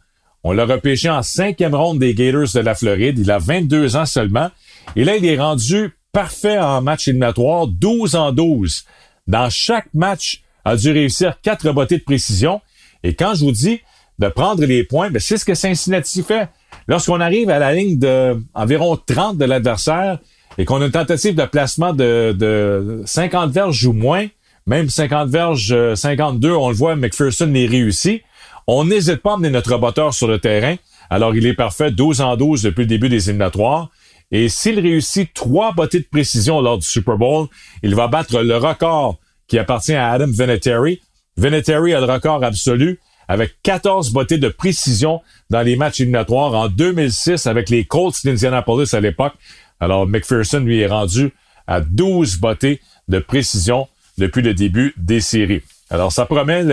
On 0.47 0.51
l'a 0.51 0.65
repêché 0.67 1.09
en 1.09 1.23
cinquième 1.23 1.73
ronde 1.73 1.97
des 1.97 2.13
Gators 2.13 2.53
de 2.53 2.59
la 2.59 2.75
Floride. 2.75 3.17
Il 3.17 3.31
a 3.31 3.39
22 3.39 3.95
ans 3.95 4.05
seulement. 4.05 4.51
Et 4.95 5.03
là, 5.03 5.15
il 5.15 5.25
est 5.25 5.39
rendu 5.39 5.97
parfait 6.11 6.59
en 6.59 6.83
match 6.83 7.07
éliminatoire, 7.07 7.65
12 7.65 8.13
en 8.15 8.31
12. 8.31 8.85
Dans 9.25 9.49
chaque 9.49 9.87
match, 9.95 10.43
a 10.63 10.75
dû 10.75 10.91
réussir 10.91 11.41
quatre 11.41 11.71
bottées 11.71 11.97
de 11.97 12.03
précision. 12.03 12.61
Et 13.01 13.15
quand 13.15 13.33
je 13.33 13.43
vous 13.43 13.51
dis 13.51 13.81
de 14.19 14.27
prendre 14.27 14.63
les 14.63 14.83
points, 14.83 15.09
ben 15.09 15.19
c'est 15.19 15.37
ce 15.37 15.45
que 15.45 15.55
Cincinnati 15.55 16.21
fait. 16.21 16.47
lorsqu'on 16.87 17.21
arrive 17.21 17.49
à 17.49 17.57
la 17.57 17.73
ligne 17.73 17.97
de 17.97 18.39
environ 18.53 18.97
30 19.03 19.39
de 19.39 19.45
l'adversaire 19.45 20.19
et 20.59 20.65
qu'on 20.65 20.79
a 20.79 20.85
une 20.85 20.91
tentative 20.91 21.33
de 21.33 21.45
placement 21.45 21.91
de, 21.91 22.35
de 22.37 23.01
50 23.05 23.49
verges 23.51 23.83
ou 23.87 23.93
moins, 23.93 24.27
même 24.67 24.91
50 24.91 25.27
verges, 25.27 25.95
52, 25.95 26.51
on 26.51 26.69
le 26.69 26.75
voit, 26.75 26.95
McPherson 26.95 27.47
les 27.47 27.65
réussit. 27.65 28.21
On 28.67 28.85
n'hésite 28.85 29.17
pas 29.17 29.31
à 29.31 29.33
amener 29.35 29.49
notre 29.49 29.77
botteur 29.77 30.13
sur 30.13 30.27
le 30.27 30.39
terrain. 30.39 30.75
Alors, 31.09 31.35
il 31.35 31.45
est 31.45 31.53
parfait 31.53 31.91
12 31.91 32.21
en 32.21 32.35
12 32.35 32.63
depuis 32.63 32.81
le 32.81 32.87
début 32.87 33.09
des 33.09 33.29
éliminatoires. 33.29 33.89
Et 34.31 34.49
s'il 34.49 34.79
réussit 34.79 35.31
trois 35.33 35.71
bottées 35.71 35.99
de 35.99 36.07
précision 36.09 36.61
lors 36.61 36.79
du 36.79 36.85
Super 36.85 37.17
Bowl, 37.17 37.47
il 37.83 37.93
va 37.93 38.07
battre 38.07 38.41
le 38.41 38.57
record 38.57 39.19
qui 39.47 39.59
appartient 39.59 39.93
à 39.93 40.11
Adam 40.11 40.27
Vinatieri. 40.27 40.99
Vinatieri 41.37 41.93
a 41.93 41.99
le 41.99 42.11
record 42.11 42.43
absolu 42.43 42.99
avec 43.27 43.55
14 43.61 44.11
bottées 44.11 44.37
de 44.37 44.49
précision 44.49 45.21
dans 45.49 45.61
les 45.61 45.75
matchs 45.75 46.01
éliminatoires 46.01 46.53
en 46.53 46.67
2006 46.67 47.45
avec 47.47 47.69
les 47.69 47.85
Colts 47.85 48.23
d'Indianapolis 48.23 48.93
à 48.93 48.99
l'époque. 48.99 49.33
Alors, 49.79 50.07
McPherson 50.07 50.59
lui 50.59 50.79
est 50.79 50.87
rendu 50.87 51.31
à 51.67 51.81
12 51.81 52.37
bottées 52.37 52.81
de 53.07 53.19
précision 53.19 53.87
depuis 54.17 54.41
le 54.41 54.53
début 54.53 54.93
des 54.97 55.21
séries. 55.21 55.61
Alors, 55.89 56.11
ça 56.11 56.25
promet 56.25 56.63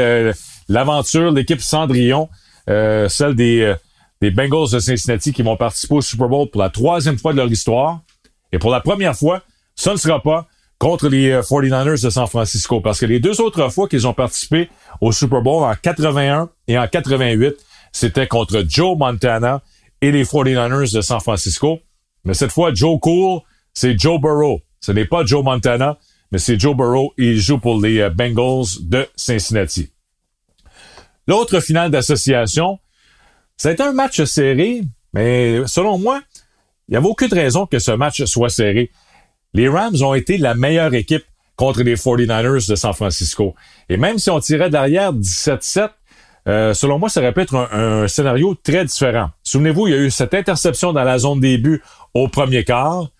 l'aventure, 0.73 1.31
l'équipe 1.31 1.61
Cendrillon, 1.61 2.29
euh, 2.69 3.09
celle 3.09 3.35
des, 3.35 3.61
euh, 3.61 3.75
des 4.21 4.31
Bengals 4.31 4.71
de 4.73 4.79
Cincinnati 4.79 5.33
qui 5.33 5.43
vont 5.43 5.57
participer 5.57 5.97
au 5.97 6.01
Super 6.01 6.29
Bowl 6.29 6.49
pour 6.51 6.61
la 6.61 6.71
troisième 6.71 7.19
fois 7.19 7.33
de 7.33 7.39
leur 7.39 7.51
histoire. 7.51 8.01
Et 8.53 8.59
pour 8.59 8.71
la 8.71 8.81
première 8.81 9.15
fois, 9.15 9.43
ce 9.75 9.91
ne 9.91 9.97
sera 9.97 10.21
pas 10.21 10.47
contre 10.79 11.09
les 11.09 11.33
49ers 11.41 11.89
euh, 11.89 12.07
de 12.07 12.11
San 12.11 12.27
Francisco. 12.27 12.81
Parce 12.81 13.01
que 13.01 13.07
les 13.07 13.21
deux 13.21 13.41
autres 13.41 13.69
fois 13.69 13.89
qu'ils 13.89 14.07
ont 14.07 14.15
participé 14.15 14.69
au 15.01 15.13
Super 15.13 15.43
Bowl 15.43 15.63
en 15.63 15.75
81 15.81 16.49
et 16.69 16.79
en 16.79 16.87
88, 16.89 17.55
c'était 17.93 18.27
contre 18.27 18.65
Joe 18.67 18.97
Montana 18.97 19.63
et 20.01 20.11
les 20.11 20.25
49ers 20.25 20.95
de 20.95 21.01
San 21.01 21.21
Francisco. 21.21 21.81
Mais 22.25 22.35
cette 22.35 22.53
fois, 22.53 22.73
Joe 22.73 22.99
Cool, 23.01 23.41
c'est 23.75 23.99
Joe 23.99 24.21
Burrow. 24.21 24.61
Ce 24.81 24.93
n'est 24.93 25.05
pas 25.05 25.25
Joe 25.25 25.45
Montana, 25.45 25.99
mais 26.31 26.39
c'est 26.39 26.59
Joe 26.59 26.77
Burrow 26.77 27.13
et 27.19 27.33
il 27.33 27.41
joue 27.41 27.59
pour 27.59 27.81
les 27.81 28.09
Bengals 28.11 28.67
de 28.81 29.07
Cincinnati. 29.17 29.92
L'autre 31.27 31.61
finale 31.61 31.91
d'association, 31.91 32.79
ça 33.57 33.71
un 33.79 33.93
match 33.93 34.23
serré, 34.25 34.83
mais 35.13 35.61
selon 35.67 35.99
moi, 35.99 36.21
il 36.89 36.93
n'y 36.93 36.97
avait 36.97 37.07
aucune 37.07 37.33
raison 37.33 37.67
que 37.67 37.79
ce 37.79 37.93
match 37.93 38.25
soit 38.25 38.49
serré. 38.49 38.91
Les 39.55 39.69
Rams 39.69 40.03
ont 40.03 40.15
été 40.15 40.39
la 40.39 40.55
meilleure 40.55 40.95
équipe 40.95 41.25
contre 41.57 41.83
les 41.83 41.97
49ers 41.97 42.69
de 42.69 42.75
San 42.75 42.93
Francisco. 42.93 43.55
Et 43.89 43.97
même 43.97 44.19
si 44.19 44.31
on 44.31 44.41
tirait 44.41 44.71
derrière 44.71 45.13
17-7, 45.13 45.91
euh, 46.49 46.75
selon 46.75 46.99
moi, 46.99 47.09
ça 47.09 47.21
aurait 47.21 47.33
pu 47.33 47.41
être 47.41 47.55
un, 47.55 48.09
scénario 48.09 48.55
très 48.55 48.85
différent. 48.85 49.31
Souvenez-vous, 49.45 49.87
il 49.87 49.91
y 49.93 49.97
a 49.97 49.99
eu 49.99 50.11
cette 50.11 50.35
interception 50.35 50.93
dans 50.93 51.05
la 51.05 51.19
zone 51.19 51.41
début 51.41 51.83
au 52.15 52.29
premier 52.29 52.65
quart. 52.65 53.11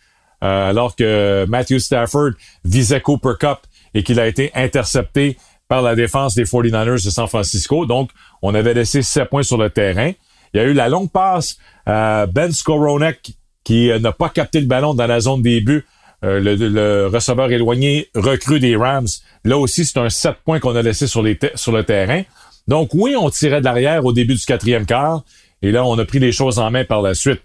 Euh, 0.43 0.71
alors 0.71 0.97
que 0.97 1.47
Matthew 1.49 1.79
Stafford 1.79 2.33
visait 2.65 3.01
Cooper 3.01 3.35
Cup 3.39 3.59
et 3.95 4.03
qu'il 4.03 4.19
a 4.19 4.27
été 4.27 4.51
intercepté 4.55 5.39
par 5.73 5.81
la 5.81 5.95
défense 5.95 6.35
des 6.35 6.45
49ers 6.45 7.03
de 7.03 7.09
San 7.09 7.27
Francisco. 7.29 7.87
Donc, 7.87 8.11
on 8.43 8.55
avait 8.55 8.75
laissé 8.75 9.01
7 9.01 9.31
points 9.31 9.43
sur 9.43 9.57
le 9.57 9.71
terrain. 9.71 10.13
Il 10.53 10.59
y 10.59 10.61
a 10.61 10.65
eu 10.65 10.75
la 10.75 10.91
longue 10.91 11.11
passe 11.11 11.57
à 11.87 12.27
Ben 12.27 12.53
Skoronek 12.53 13.33
qui 13.65 13.91
euh, 13.91 13.99
n'a 13.99 14.13
pas 14.13 14.29
capté 14.29 14.61
le 14.61 14.67
ballon 14.67 14.93
dans 14.93 15.07
la 15.07 15.21
zone 15.21 15.41
début. 15.41 15.87
Euh, 16.25 16.41
le, 16.41 17.07
receveur 17.07 17.51
éloigné 17.51 18.11
recrue 18.15 18.61
des 18.61 18.77
Rams. 18.77 19.09
Là 19.45 19.57
aussi, 19.57 19.87
c'est 19.87 19.99
un 19.99 20.11
7 20.11 20.35
points 20.45 20.61
qu'on 20.61 20.77
a 20.77 20.83
laissé 20.83 21.07
sur, 21.07 21.25
sur 21.55 21.73
le 21.73 21.85
terrain. 21.85 22.21
Donc 22.69 22.91
oui, 22.93 23.17
on 23.17 23.31
tirait 23.31 23.63
derrière 23.63 24.05
au 24.05 24.13
début 24.13 24.35
du 24.35 24.45
quatrième 24.45 24.85
quart. 24.85 25.25
Et 25.63 25.73
là, 25.73 25.87
on 25.87 25.99
a 25.99 26.05
pris 26.05 26.19
les 26.19 26.33
choses 26.33 26.59
en 26.59 26.71
main 26.71 26.85
par 26.85 27.01
la 27.01 27.15
suite. 27.15 27.41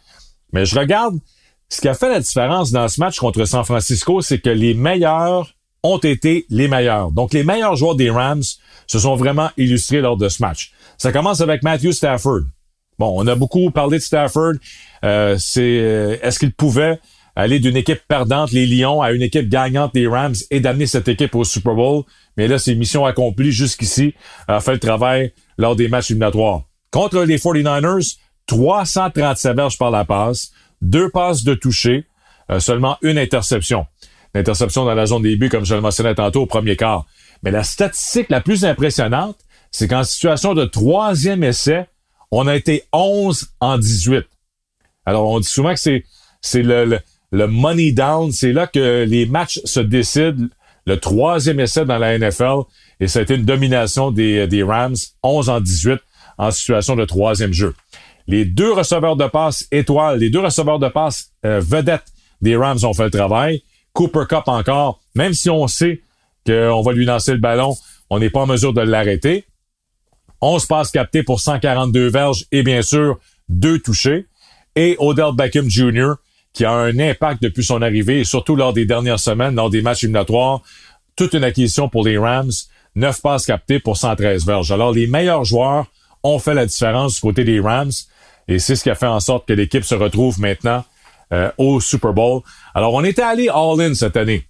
Mais 0.52 0.66
je 0.66 0.78
regarde 0.78 1.18
ce 1.70 1.80
qui 1.80 1.88
a 1.88 1.94
fait 1.94 2.10
la 2.10 2.20
différence 2.20 2.72
dans 2.72 2.90
ce 2.90 3.00
match 3.00 3.20
contre 3.20 3.46
San 3.46 3.64
Francisco, 3.64 4.20
c'est 4.20 4.40
que 4.40 4.50
les 4.50 4.74
meilleurs 4.74 5.54
ont 5.94 5.98
été 5.98 6.46
les 6.50 6.68
meilleurs. 6.68 7.12
Donc, 7.12 7.34
les 7.34 7.44
meilleurs 7.44 7.76
joueurs 7.76 7.96
des 7.96 8.10
Rams 8.10 8.44
se 8.88 9.00
sont 9.00 9.16
vraiment 9.16 9.50
illustrés 9.58 10.02
lors 10.02 10.18
de 10.18 10.30
ce 10.30 10.42
match. 10.42 10.72
Ça 10.98 11.12
commence 11.12 11.42
avec 11.42 11.64
Matthew 11.64 11.92
Stafford. 11.92 12.42
Bon, 13.00 13.14
on 13.16 13.28
a 13.28 13.36
beaucoup 13.36 13.70
parlé 13.72 14.00
de 14.00 14.04
Stafford. 14.04 14.54
Euh, 15.04 15.38
euh, 15.58 16.18
est-ce 16.22 16.40
qu'il 16.40 16.54
pouvait 16.54 17.00
aller 17.36 17.60
d'une 17.60 17.78
équipe 17.78 18.02
perdante, 18.08 18.52
les 18.52 18.66
Lions, 18.66 19.02
à 19.02 19.12
une 19.12 19.22
équipe 19.22 19.48
gagnante, 19.50 19.92
les 19.94 20.08
Rams, 20.08 20.36
et 20.50 20.60
d'amener 20.60 20.88
cette 20.88 21.08
équipe 21.08 21.36
au 21.36 21.44
Super 21.44 21.76
Bowl? 21.76 22.04
Mais 22.36 22.48
là, 22.48 22.58
c'est 22.58 22.74
mission 22.74 23.06
accomplie 23.06 23.52
jusqu'ici. 23.52 24.16
A 24.48 24.60
fait 24.60 24.74
le 24.74 24.80
travail 24.80 25.34
lors 25.58 25.76
des 25.76 25.88
matchs 25.88 26.10
éliminatoires. 26.10 26.64
Contre 26.92 27.22
les 27.24 27.38
49ers, 27.38 28.18
337 28.48 29.56
verges 29.56 29.78
par 29.78 29.92
la 29.92 30.06
passe, 30.06 30.52
deux 30.82 31.10
passes 31.10 31.44
de 31.44 31.54
toucher, 31.54 32.06
euh, 32.50 32.60
seulement 32.60 32.98
une 33.02 33.18
interception. 33.20 33.86
L'interception 34.34 34.86
dans 34.86 34.94
la 34.94 35.06
zone 35.06 35.24
début, 35.24 35.50
comme 35.50 35.66
je 35.66 35.76
le 35.76 35.82
mentionnais 35.82 36.16
tantôt, 36.16 36.42
au 36.42 36.46
premier 36.46 36.76
quart. 36.76 37.06
Mais 37.44 37.52
la 37.52 37.64
statistique 37.64 38.30
la 38.30 38.42
plus 38.42 38.66
impressionnante, 38.66 39.38
c'est 39.72 39.88
qu'en 39.88 40.04
situation 40.04 40.54
de 40.54 40.66
troisième 40.66 41.44
essai, 41.44 41.86
on 42.32 42.48
a 42.48 42.56
été 42.56 42.84
11 42.94 43.48
en 43.60 43.78
18. 43.78 44.26
Alors, 45.06 45.30
on 45.30 45.40
dit 45.40 45.48
souvent 45.48 45.74
que 45.74 45.80
c'est, 45.80 46.04
c'est 46.42 46.64
le, 46.64 47.00
le, 47.32 47.48
money 47.48 47.92
down. 47.92 48.32
C'est 48.32 48.52
là 48.52 48.68
que 48.68 49.06
les 49.08 49.26
matchs 49.26 49.62
se 49.64 49.80
décident. 49.80 50.48
Le 50.86 51.00
troisième 51.00 51.60
essai 51.60 51.86
dans 51.86 51.98
la 51.98 52.18
NFL. 52.18 52.64
Et 53.00 53.08
ça 53.08 53.20
a 53.20 53.22
été 53.22 53.36
une 53.36 53.46
domination 53.46 54.12
des, 54.12 54.48
des 54.48 54.64
Rams, 54.64 54.96
11 55.24 55.50
en 55.50 55.62
18, 55.62 56.00
en 56.38 56.52
situation 56.52 56.96
de 56.96 57.06
troisième 57.06 57.54
jeu. 57.54 57.76
Les 58.28 58.44
deux 58.44 58.74
receveurs 58.74 59.16
de 59.16 59.26
passe 59.26 59.68
étoiles, 59.72 60.20
les 60.20 60.30
deux 60.30 60.40
receveurs 60.40 60.80
de 60.80 60.90
passe 60.90 61.32
euh, 61.46 61.62
vedettes 61.62 62.12
des 62.42 62.56
Rams 62.56 62.80
ont 62.84 62.94
fait 62.94 63.06
le 63.06 63.12
travail. 63.12 63.64
Cooper 63.98 64.26
Cup 64.30 64.44
encore, 64.46 65.00
même 65.16 65.34
si 65.34 65.50
on 65.50 65.68
sait 65.68 66.04
qu'on 66.46 66.84
va 66.84 66.94
lui 66.94 67.04
lancer 67.04 67.32
le 67.32 67.40
ballon, 67.40 67.76
on 68.12 68.20
n'est 68.20 68.30
pas 68.30 68.42
en 68.42 68.46
mesure 68.46 68.72
de 68.72 68.82
l'arrêter. 68.82 69.46
11 70.40 70.68
passes 70.68 70.92
captées 70.92 71.24
pour 71.24 71.40
142 71.40 72.08
verges 72.08 72.46
et 72.52 72.62
bien 72.62 72.84
sûr 72.84 73.18
deux 73.50 73.80
touchés. 73.80 74.28
Et 74.76 74.96
Odell 75.00 75.34
Beckham 75.36 75.68
Jr., 75.68 76.12
qui 76.54 76.64
a 76.64 76.74
un 76.74 77.00
impact 77.00 77.42
depuis 77.42 77.64
son 77.64 77.82
arrivée 77.82 78.20
et 78.20 78.24
surtout 78.24 78.56
lors 78.56 78.72
des 78.72 78.86
dernières 78.86 79.20
semaines, 79.20 79.56
lors 79.56 79.72
des 79.72 79.82
matchs 79.82 80.04
éliminatoires, 80.04 80.62
toute 81.16 81.34
une 81.34 81.44
acquisition 81.44 81.90
pour 81.90 82.06
les 82.06 82.20
Rams, 82.20 82.52
9 82.96 83.20
passes 83.20 83.48
captées 83.48 83.80
pour 83.80 83.98
113 83.98 84.46
verges. 84.46 84.72
Alors 84.72 84.92
les 84.92 85.08
meilleurs 85.08 85.44
joueurs 85.44 85.88
ont 86.22 86.38
fait 86.38 86.54
la 86.54 86.68
différence 86.68 87.16
du 87.16 87.22
côté 87.22 87.44
des 87.44 87.60
Rams. 87.60 87.92
Et 88.48 88.60
c'est 88.60 88.76
ce 88.76 88.84
qui 88.84 88.92
a 88.92 88.96
fait 88.96 89.08
en 89.08 89.20
sorte 89.20 89.48
que 89.48 89.54
l'équipe 89.54 89.84
se 89.84 89.96
retrouve 89.96 90.40
maintenant 90.40 90.86
euh, 91.34 91.52
au 91.58 91.80
Super 91.82 92.14
Bowl. 92.14 92.42
Alors, 92.74 92.94
on 92.94 93.04
était 93.04 93.22
allé 93.22 93.50
all-in 93.50 93.94
cette 93.94 94.16
année 94.16 94.46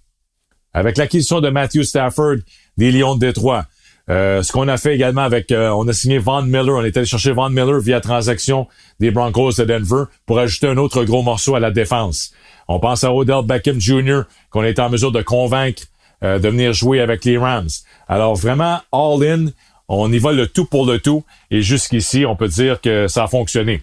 avec 0.72 0.96
l'acquisition 0.96 1.40
de 1.40 1.48
Matthew 1.50 1.82
Stafford 1.82 2.36
des 2.76 2.92
Lions 2.92 3.14
de 3.14 3.20
Détroit. 3.20 3.64
Euh, 4.10 4.42
ce 4.42 4.52
qu'on 4.52 4.68
a 4.68 4.76
fait 4.76 4.94
également 4.94 5.22
avec, 5.22 5.50
euh, 5.50 5.70
on 5.70 5.88
a 5.88 5.92
signé 5.92 6.18
Von 6.18 6.42
Miller, 6.42 6.76
on 6.76 6.84
est 6.84 6.96
allé 6.96 7.04
chercher 7.04 7.32
Von 7.32 7.50
Miller 7.50 7.80
via 7.80 8.00
transaction 8.00 8.68
des 9.00 9.10
Broncos 9.10 9.52
de 9.58 9.64
Denver 9.64 10.04
pour 10.24 10.38
ajouter 10.38 10.68
un 10.68 10.76
autre 10.76 11.04
gros 11.04 11.22
morceau 11.22 11.56
à 11.56 11.60
la 11.60 11.70
défense. 11.70 12.32
On 12.68 12.78
pense 12.78 13.02
à 13.02 13.12
Odell 13.12 13.44
Beckham 13.44 13.80
Jr. 13.80 14.22
qu'on 14.50 14.62
est 14.62 14.78
en 14.78 14.88
mesure 14.88 15.12
de 15.12 15.20
convaincre 15.20 15.82
de 16.22 16.48
venir 16.48 16.72
jouer 16.72 17.00
avec 17.00 17.24
les 17.24 17.38
Rams. 17.38 17.68
Alors 18.08 18.34
vraiment 18.34 18.80
all-in, 18.92 19.46
on 19.88 20.12
y 20.12 20.18
va 20.18 20.32
le 20.32 20.46
tout 20.46 20.66
pour 20.66 20.86
le 20.86 20.98
tout 20.98 21.24
et 21.50 21.62
jusqu'ici, 21.62 22.24
on 22.26 22.36
peut 22.36 22.48
dire 22.48 22.80
que 22.80 23.08
ça 23.08 23.24
a 23.24 23.26
fonctionné. 23.26 23.82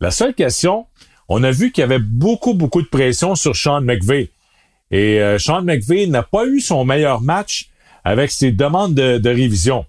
La 0.00 0.10
seule 0.10 0.34
question, 0.34 0.86
on 1.28 1.42
a 1.44 1.50
vu 1.50 1.70
qu'il 1.70 1.82
y 1.82 1.84
avait 1.84 1.98
beaucoup, 1.98 2.54
beaucoup 2.54 2.82
de 2.82 2.88
pression 2.88 3.34
sur 3.34 3.54
Sean 3.54 3.80
McVay. 3.80 4.30
Et 4.90 5.20
euh, 5.20 5.38
Sean 5.38 5.62
McVay 5.62 6.06
n'a 6.06 6.22
pas 6.22 6.46
eu 6.46 6.60
son 6.60 6.84
meilleur 6.84 7.20
match 7.20 7.68
avec 8.04 8.30
ses 8.30 8.52
demandes 8.52 8.94
de, 8.94 9.28
révision. 9.28 9.84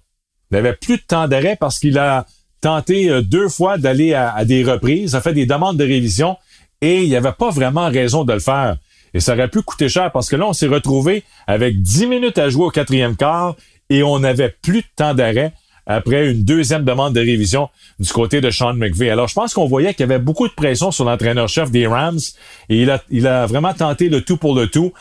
Il 0.50 0.56
n'avait 0.56 0.74
plus 0.74 0.98
de 0.98 1.02
temps 1.02 1.28
d'arrêt 1.28 1.56
parce 1.58 1.78
qu'il 1.78 1.98
a 1.98 2.26
tenté 2.60 3.08
euh, 3.08 3.22
deux 3.22 3.48
fois 3.48 3.78
d'aller 3.78 4.12
à, 4.12 4.34
à, 4.34 4.44
des 4.44 4.62
reprises, 4.62 5.14
a 5.14 5.22
fait 5.22 5.32
des 5.32 5.46
demandes 5.46 5.78
de 5.78 5.84
révision 5.84 6.36
et 6.82 7.02
il 7.02 7.08
n'y 7.08 7.16
avait 7.16 7.32
pas 7.32 7.50
vraiment 7.50 7.88
raison 7.88 8.24
de 8.24 8.34
le 8.34 8.40
faire. 8.40 8.76
Et 9.14 9.20
ça 9.20 9.32
aurait 9.34 9.48
pu 9.48 9.62
coûter 9.62 9.88
cher 9.88 10.12
parce 10.12 10.28
que 10.28 10.36
là, 10.36 10.46
on 10.46 10.52
s'est 10.52 10.66
retrouvé 10.66 11.24
avec 11.46 11.80
10 11.80 12.06
minutes 12.06 12.38
à 12.38 12.48
jouer 12.50 12.66
au 12.66 12.70
quatrième 12.70 13.16
quart 13.16 13.56
et 13.88 14.02
on 14.02 14.18
n'avait 14.18 14.54
plus 14.62 14.82
de 14.82 14.86
temps 14.94 15.14
d'arrêt 15.14 15.52
après 15.96 16.30
une 16.30 16.44
deuxième 16.44 16.84
demande 16.84 17.14
de 17.14 17.20
révision 17.20 17.68
du 17.98 18.12
côté 18.12 18.40
de 18.40 18.50
Sean 18.50 18.74
McVay. 18.74 19.10
Alors, 19.10 19.26
je 19.26 19.34
pense 19.34 19.52
qu'on 19.54 19.66
voyait 19.66 19.92
qu'il 19.92 20.00
y 20.00 20.12
avait 20.12 20.20
beaucoup 20.20 20.46
de 20.46 20.52
pression 20.52 20.92
sur 20.92 21.04
l'entraîneur-chef 21.04 21.70
des 21.72 21.88
Rams 21.88 22.20
et 22.68 22.82
il 22.82 22.90
a, 22.90 23.02
il 23.10 23.26
a 23.26 23.46
vraiment 23.46 23.74
tenté 23.74 24.08
le 24.08 24.20
tout 24.20 24.36
pour 24.36 24.54
le 24.54 24.68
tout. 24.68 24.92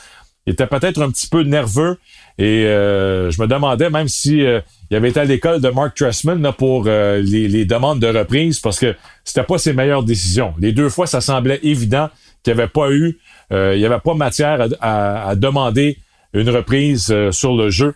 Il 0.47 0.53
était 0.53 0.65
peut-être 0.65 0.99
un 0.99 1.11
petit 1.11 1.27
peu 1.27 1.43
nerveux 1.43 1.99
et 2.39 2.65
euh, 2.65 3.29
je 3.29 3.39
me 3.39 3.47
demandais 3.47 3.91
même 3.91 4.07
si 4.07 4.43
euh, 4.43 4.61
il 4.89 4.97
avait 4.97 5.09
été 5.09 5.19
à 5.19 5.25
l'école 5.25 5.61
de 5.61 5.69
Mark 5.69 5.95
Tressman 5.95 6.41
là, 6.41 6.53
pour 6.53 6.85
euh, 6.87 7.21
les, 7.21 7.65
demandes 7.65 7.99
de 7.99 8.07
reprise 8.07 8.59
parce 8.59 8.79
que 8.79 8.95
c'était 9.23 9.43
pas 9.43 9.59
ses 9.59 9.73
meilleures 9.73 10.03
décisions. 10.03 10.55
Les 10.59 10.71
deux 10.71 10.89
fois, 10.89 11.05
ça 11.05 11.21
semblait 11.21 11.59
évident 11.61 12.09
qu'il 12.41 12.55
n'y 12.55 12.61
avait 12.61 12.69
pas 12.69 12.89
eu, 12.89 13.19
il 13.51 13.77
n'y 13.77 13.85
avait 13.85 13.99
pas 13.99 14.15
matière 14.15 14.67
à 14.81 15.35
demander 15.35 15.97
une 16.33 16.49
reprise 16.49 17.13
sur 17.31 17.55
le 17.55 17.69
jeu. 17.69 17.93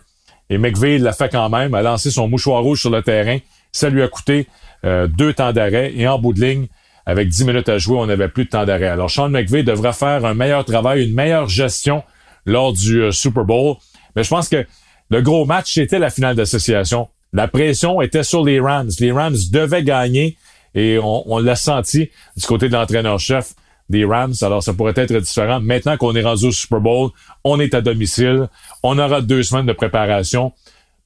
Et 0.50 0.58
McVeigh 0.58 0.98
l'a 0.98 1.12
fait 1.12 1.30
quand 1.30 1.48
même, 1.48 1.74
a 1.74 1.82
lancé 1.82 2.10
son 2.10 2.28
mouchoir 2.28 2.62
rouge 2.62 2.80
sur 2.80 2.90
le 2.90 3.02
terrain. 3.02 3.38
Ça 3.72 3.88
lui 3.88 4.02
a 4.02 4.08
coûté 4.08 4.46
euh, 4.84 5.06
deux 5.06 5.32
temps 5.32 5.52
d'arrêt 5.52 5.92
et 5.96 6.06
en 6.06 6.18
bout 6.18 6.32
de 6.32 6.40
ligne, 6.40 6.66
avec 7.06 7.28
10 7.28 7.46
minutes 7.46 7.68
à 7.68 7.78
jouer, 7.78 7.98
on 7.98 8.06
n'avait 8.06 8.28
plus 8.28 8.44
de 8.44 8.50
temps 8.50 8.64
d'arrêt. 8.64 8.88
Alors, 8.88 9.10
Sean 9.10 9.28
McVay 9.28 9.62
devra 9.62 9.92
faire 9.92 10.24
un 10.24 10.34
meilleur 10.34 10.64
travail, 10.64 11.06
une 11.06 11.14
meilleure 11.14 11.48
gestion 11.48 12.02
lors 12.46 12.72
du 12.72 13.02
euh, 13.02 13.10
Super 13.10 13.44
Bowl. 13.44 13.76
Mais 14.16 14.24
je 14.24 14.28
pense 14.28 14.48
que 14.48 14.66
le 15.10 15.22
gros 15.22 15.44
match, 15.44 15.72
c'était 15.72 15.98
la 15.98 16.10
finale 16.10 16.36
d'association. 16.36 17.08
La 17.32 17.48
pression 17.48 18.00
était 18.00 18.22
sur 18.22 18.44
les 18.44 18.60
Rams. 18.60 18.90
Les 19.00 19.12
Rams 19.12 19.36
devaient 19.50 19.82
gagner 19.82 20.36
et 20.74 20.98
on, 21.02 21.38
l'a 21.38 21.56
senti 21.56 22.10
du 22.36 22.46
côté 22.46 22.68
de 22.68 22.72
l'entraîneur-chef 22.72 23.54
des 23.90 24.04
Rams. 24.04 24.34
Alors, 24.42 24.62
ça 24.62 24.72
pourrait 24.72 24.94
être 24.96 25.14
différent. 25.14 25.60
Maintenant 25.60 25.96
qu'on 25.96 26.14
est 26.14 26.22
rendu 26.22 26.46
au 26.46 26.52
Super 26.52 26.80
Bowl, 26.80 27.10
on 27.44 27.60
est 27.60 27.74
à 27.74 27.80
domicile. 27.80 28.48
On 28.82 28.98
aura 28.98 29.20
deux 29.20 29.42
semaines 29.42 29.66
de 29.66 29.72
préparation. 29.72 30.52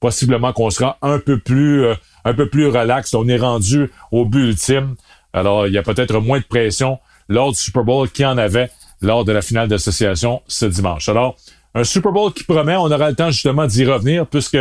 Possiblement 0.01 0.53
qu'on 0.53 0.71
sera 0.71 0.97
un 1.03 1.19
peu 1.19 1.39
plus, 1.39 1.85
euh, 1.85 1.95
un 2.25 2.35
peu 2.35 2.49
plus 2.49 2.69
relax. 2.69 3.15
On 3.15 3.27
est 3.27 3.39
rendu 3.39 3.91
au 4.13 4.25
but 4.25 4.51
ultime. 4.51 4.95
Alors, 5.33 5.67
il 5.67 5.73
y 5.73 5.79
a 5.79 5.83
peut-être 5.83 6.21
moins 6.21 6.39
de 6.39 6.45
pression 6.45 6.99
lors 7.29 7.53
du 7.53 7.59
Super 7.59 7.85
Bowl 7.85 8.09
qu'il 8.09 8.23
y 8.23 8.27
en 8.27 8.39
avait 8.39 8.71
lors 9.03 9.25
de 9.25 9.33
la 9.33 9.43
finale 9.43 9.69
d'association 9.69 10.43
ce 10.49 10.67
dimanche. 10.67 11.09
Alors, 11.09 11.37
un 11.75 11.85
Super 11.85 12.13
Bowl 12.13 12.33
qui 12.33 12.45
promet, 12.45 12.77
on 12.77 12.91
aura 12.91 13.11
le 13.11 13.17
temps 13.17 13.31
justement 13.31 13.67
d'y 13.67 13.85
revenir 13.85 14.27
puisque 14.27 14.59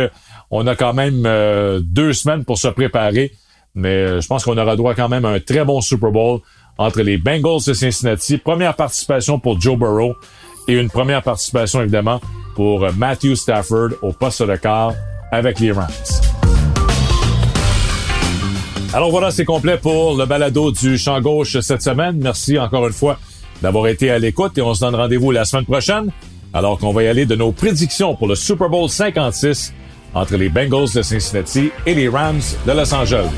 on 0.50 0.66
a 0.66 0.76
quand 0.76 0.92
même 0.92 1.24
euh, 1.26 1.80
deux 1.82 2.12
semaines 2.12 2.44
pour 2.44 2.58
se 2.58 2.68
préparer. 2.68 3.32
Mais 3.74 3.88
euh, 3.88 4.20
je 4.20 4.26
pense 4.26 4.44
qu'on 4.44 4.58
aura 4.58 4.76
droit 4.76 4.94
quand 4.94 5.08
même 5.08 5.24
à 5.24 5.30
un 5.30 5.40
très 5.40 5.64
bon 5.64 5.80
Super 5.80 6.10
Bowl 6.10 6.40
entre 6.78 7.02
les 7.02 7.18
Bengals 7.18 7.64
de 7.66 7.74
Cincinnati. 7.74 8.38
Première 8.38 8.74
participation 8.74 9.38
pour 9.38 9.60
Joe 9.60 9.76
Burrow 9.76 10.14
et 10.68 10.74
une 10.74 10.88
première 10.88 11.22
participation 11.22 11.82
évidemment 11.82 12.20
pour 12.54 12.86
Matthew 12.96 13.34
Stafford 13.34 13.90
au 14.02 14.12
poste 14.12 14.42
de 14.42 14.56
quart 14.56 14.94
avec 15.30 15.60
les 15.60 15.72
Rams. 15.72 15.88
Alors 18.94 19.10
voilà, 19.10 19.30
c'est 19.30 19.44
complet 19.44 19.76
pour 19.76 20.16
le 20.16 20.24
balado 20.24 20.72
du 20.72 20.96
champ 20.96 21.20
gauche 21.20 21.60
cette 21.60 21.82
semaine. 21.82 22.18
Merci 22.22 22.58
encore 22.58 22.86
une 22.86 22.92
fois 22.92 23.18
d'avoir 23.60 23.86
été 23.88 24.10
à 24.10 24.18
l'écoute 24.18 24.56
et 24.56 24.62
on 24.62 24.72
se 24.72 24.80
donne 24.80 24.94
rendez-vous 24.94 25.30
la 25.30 25.44
semaine 25.44 25.66
prochaine 25.66 26.10
alors 26.54 26.78
qu'on 26.78 26.92
va 26.92 27.02
y 27.02 27.08
aller 27.08 27.26
de 27.26 27.34
nos 27.34 27.52
prédictions 27.52 28.14
pour 28.14 28.28
le 28.28 28.34
Super 28.34 28.68
Bowl 28.68 28.88
56 28.88 29.74
entre 30.14 30.36
les 30.36 30.48
Bengals 30.48 30.92
de 30.94 31.02
Cincinnati 31.02 31.70
et 31.86 31.94
les 31.94 32.08
Rams 32.08 32.40
de 32.66 32.72
Los 32.72 32.94
Angeles. 32.94 33.28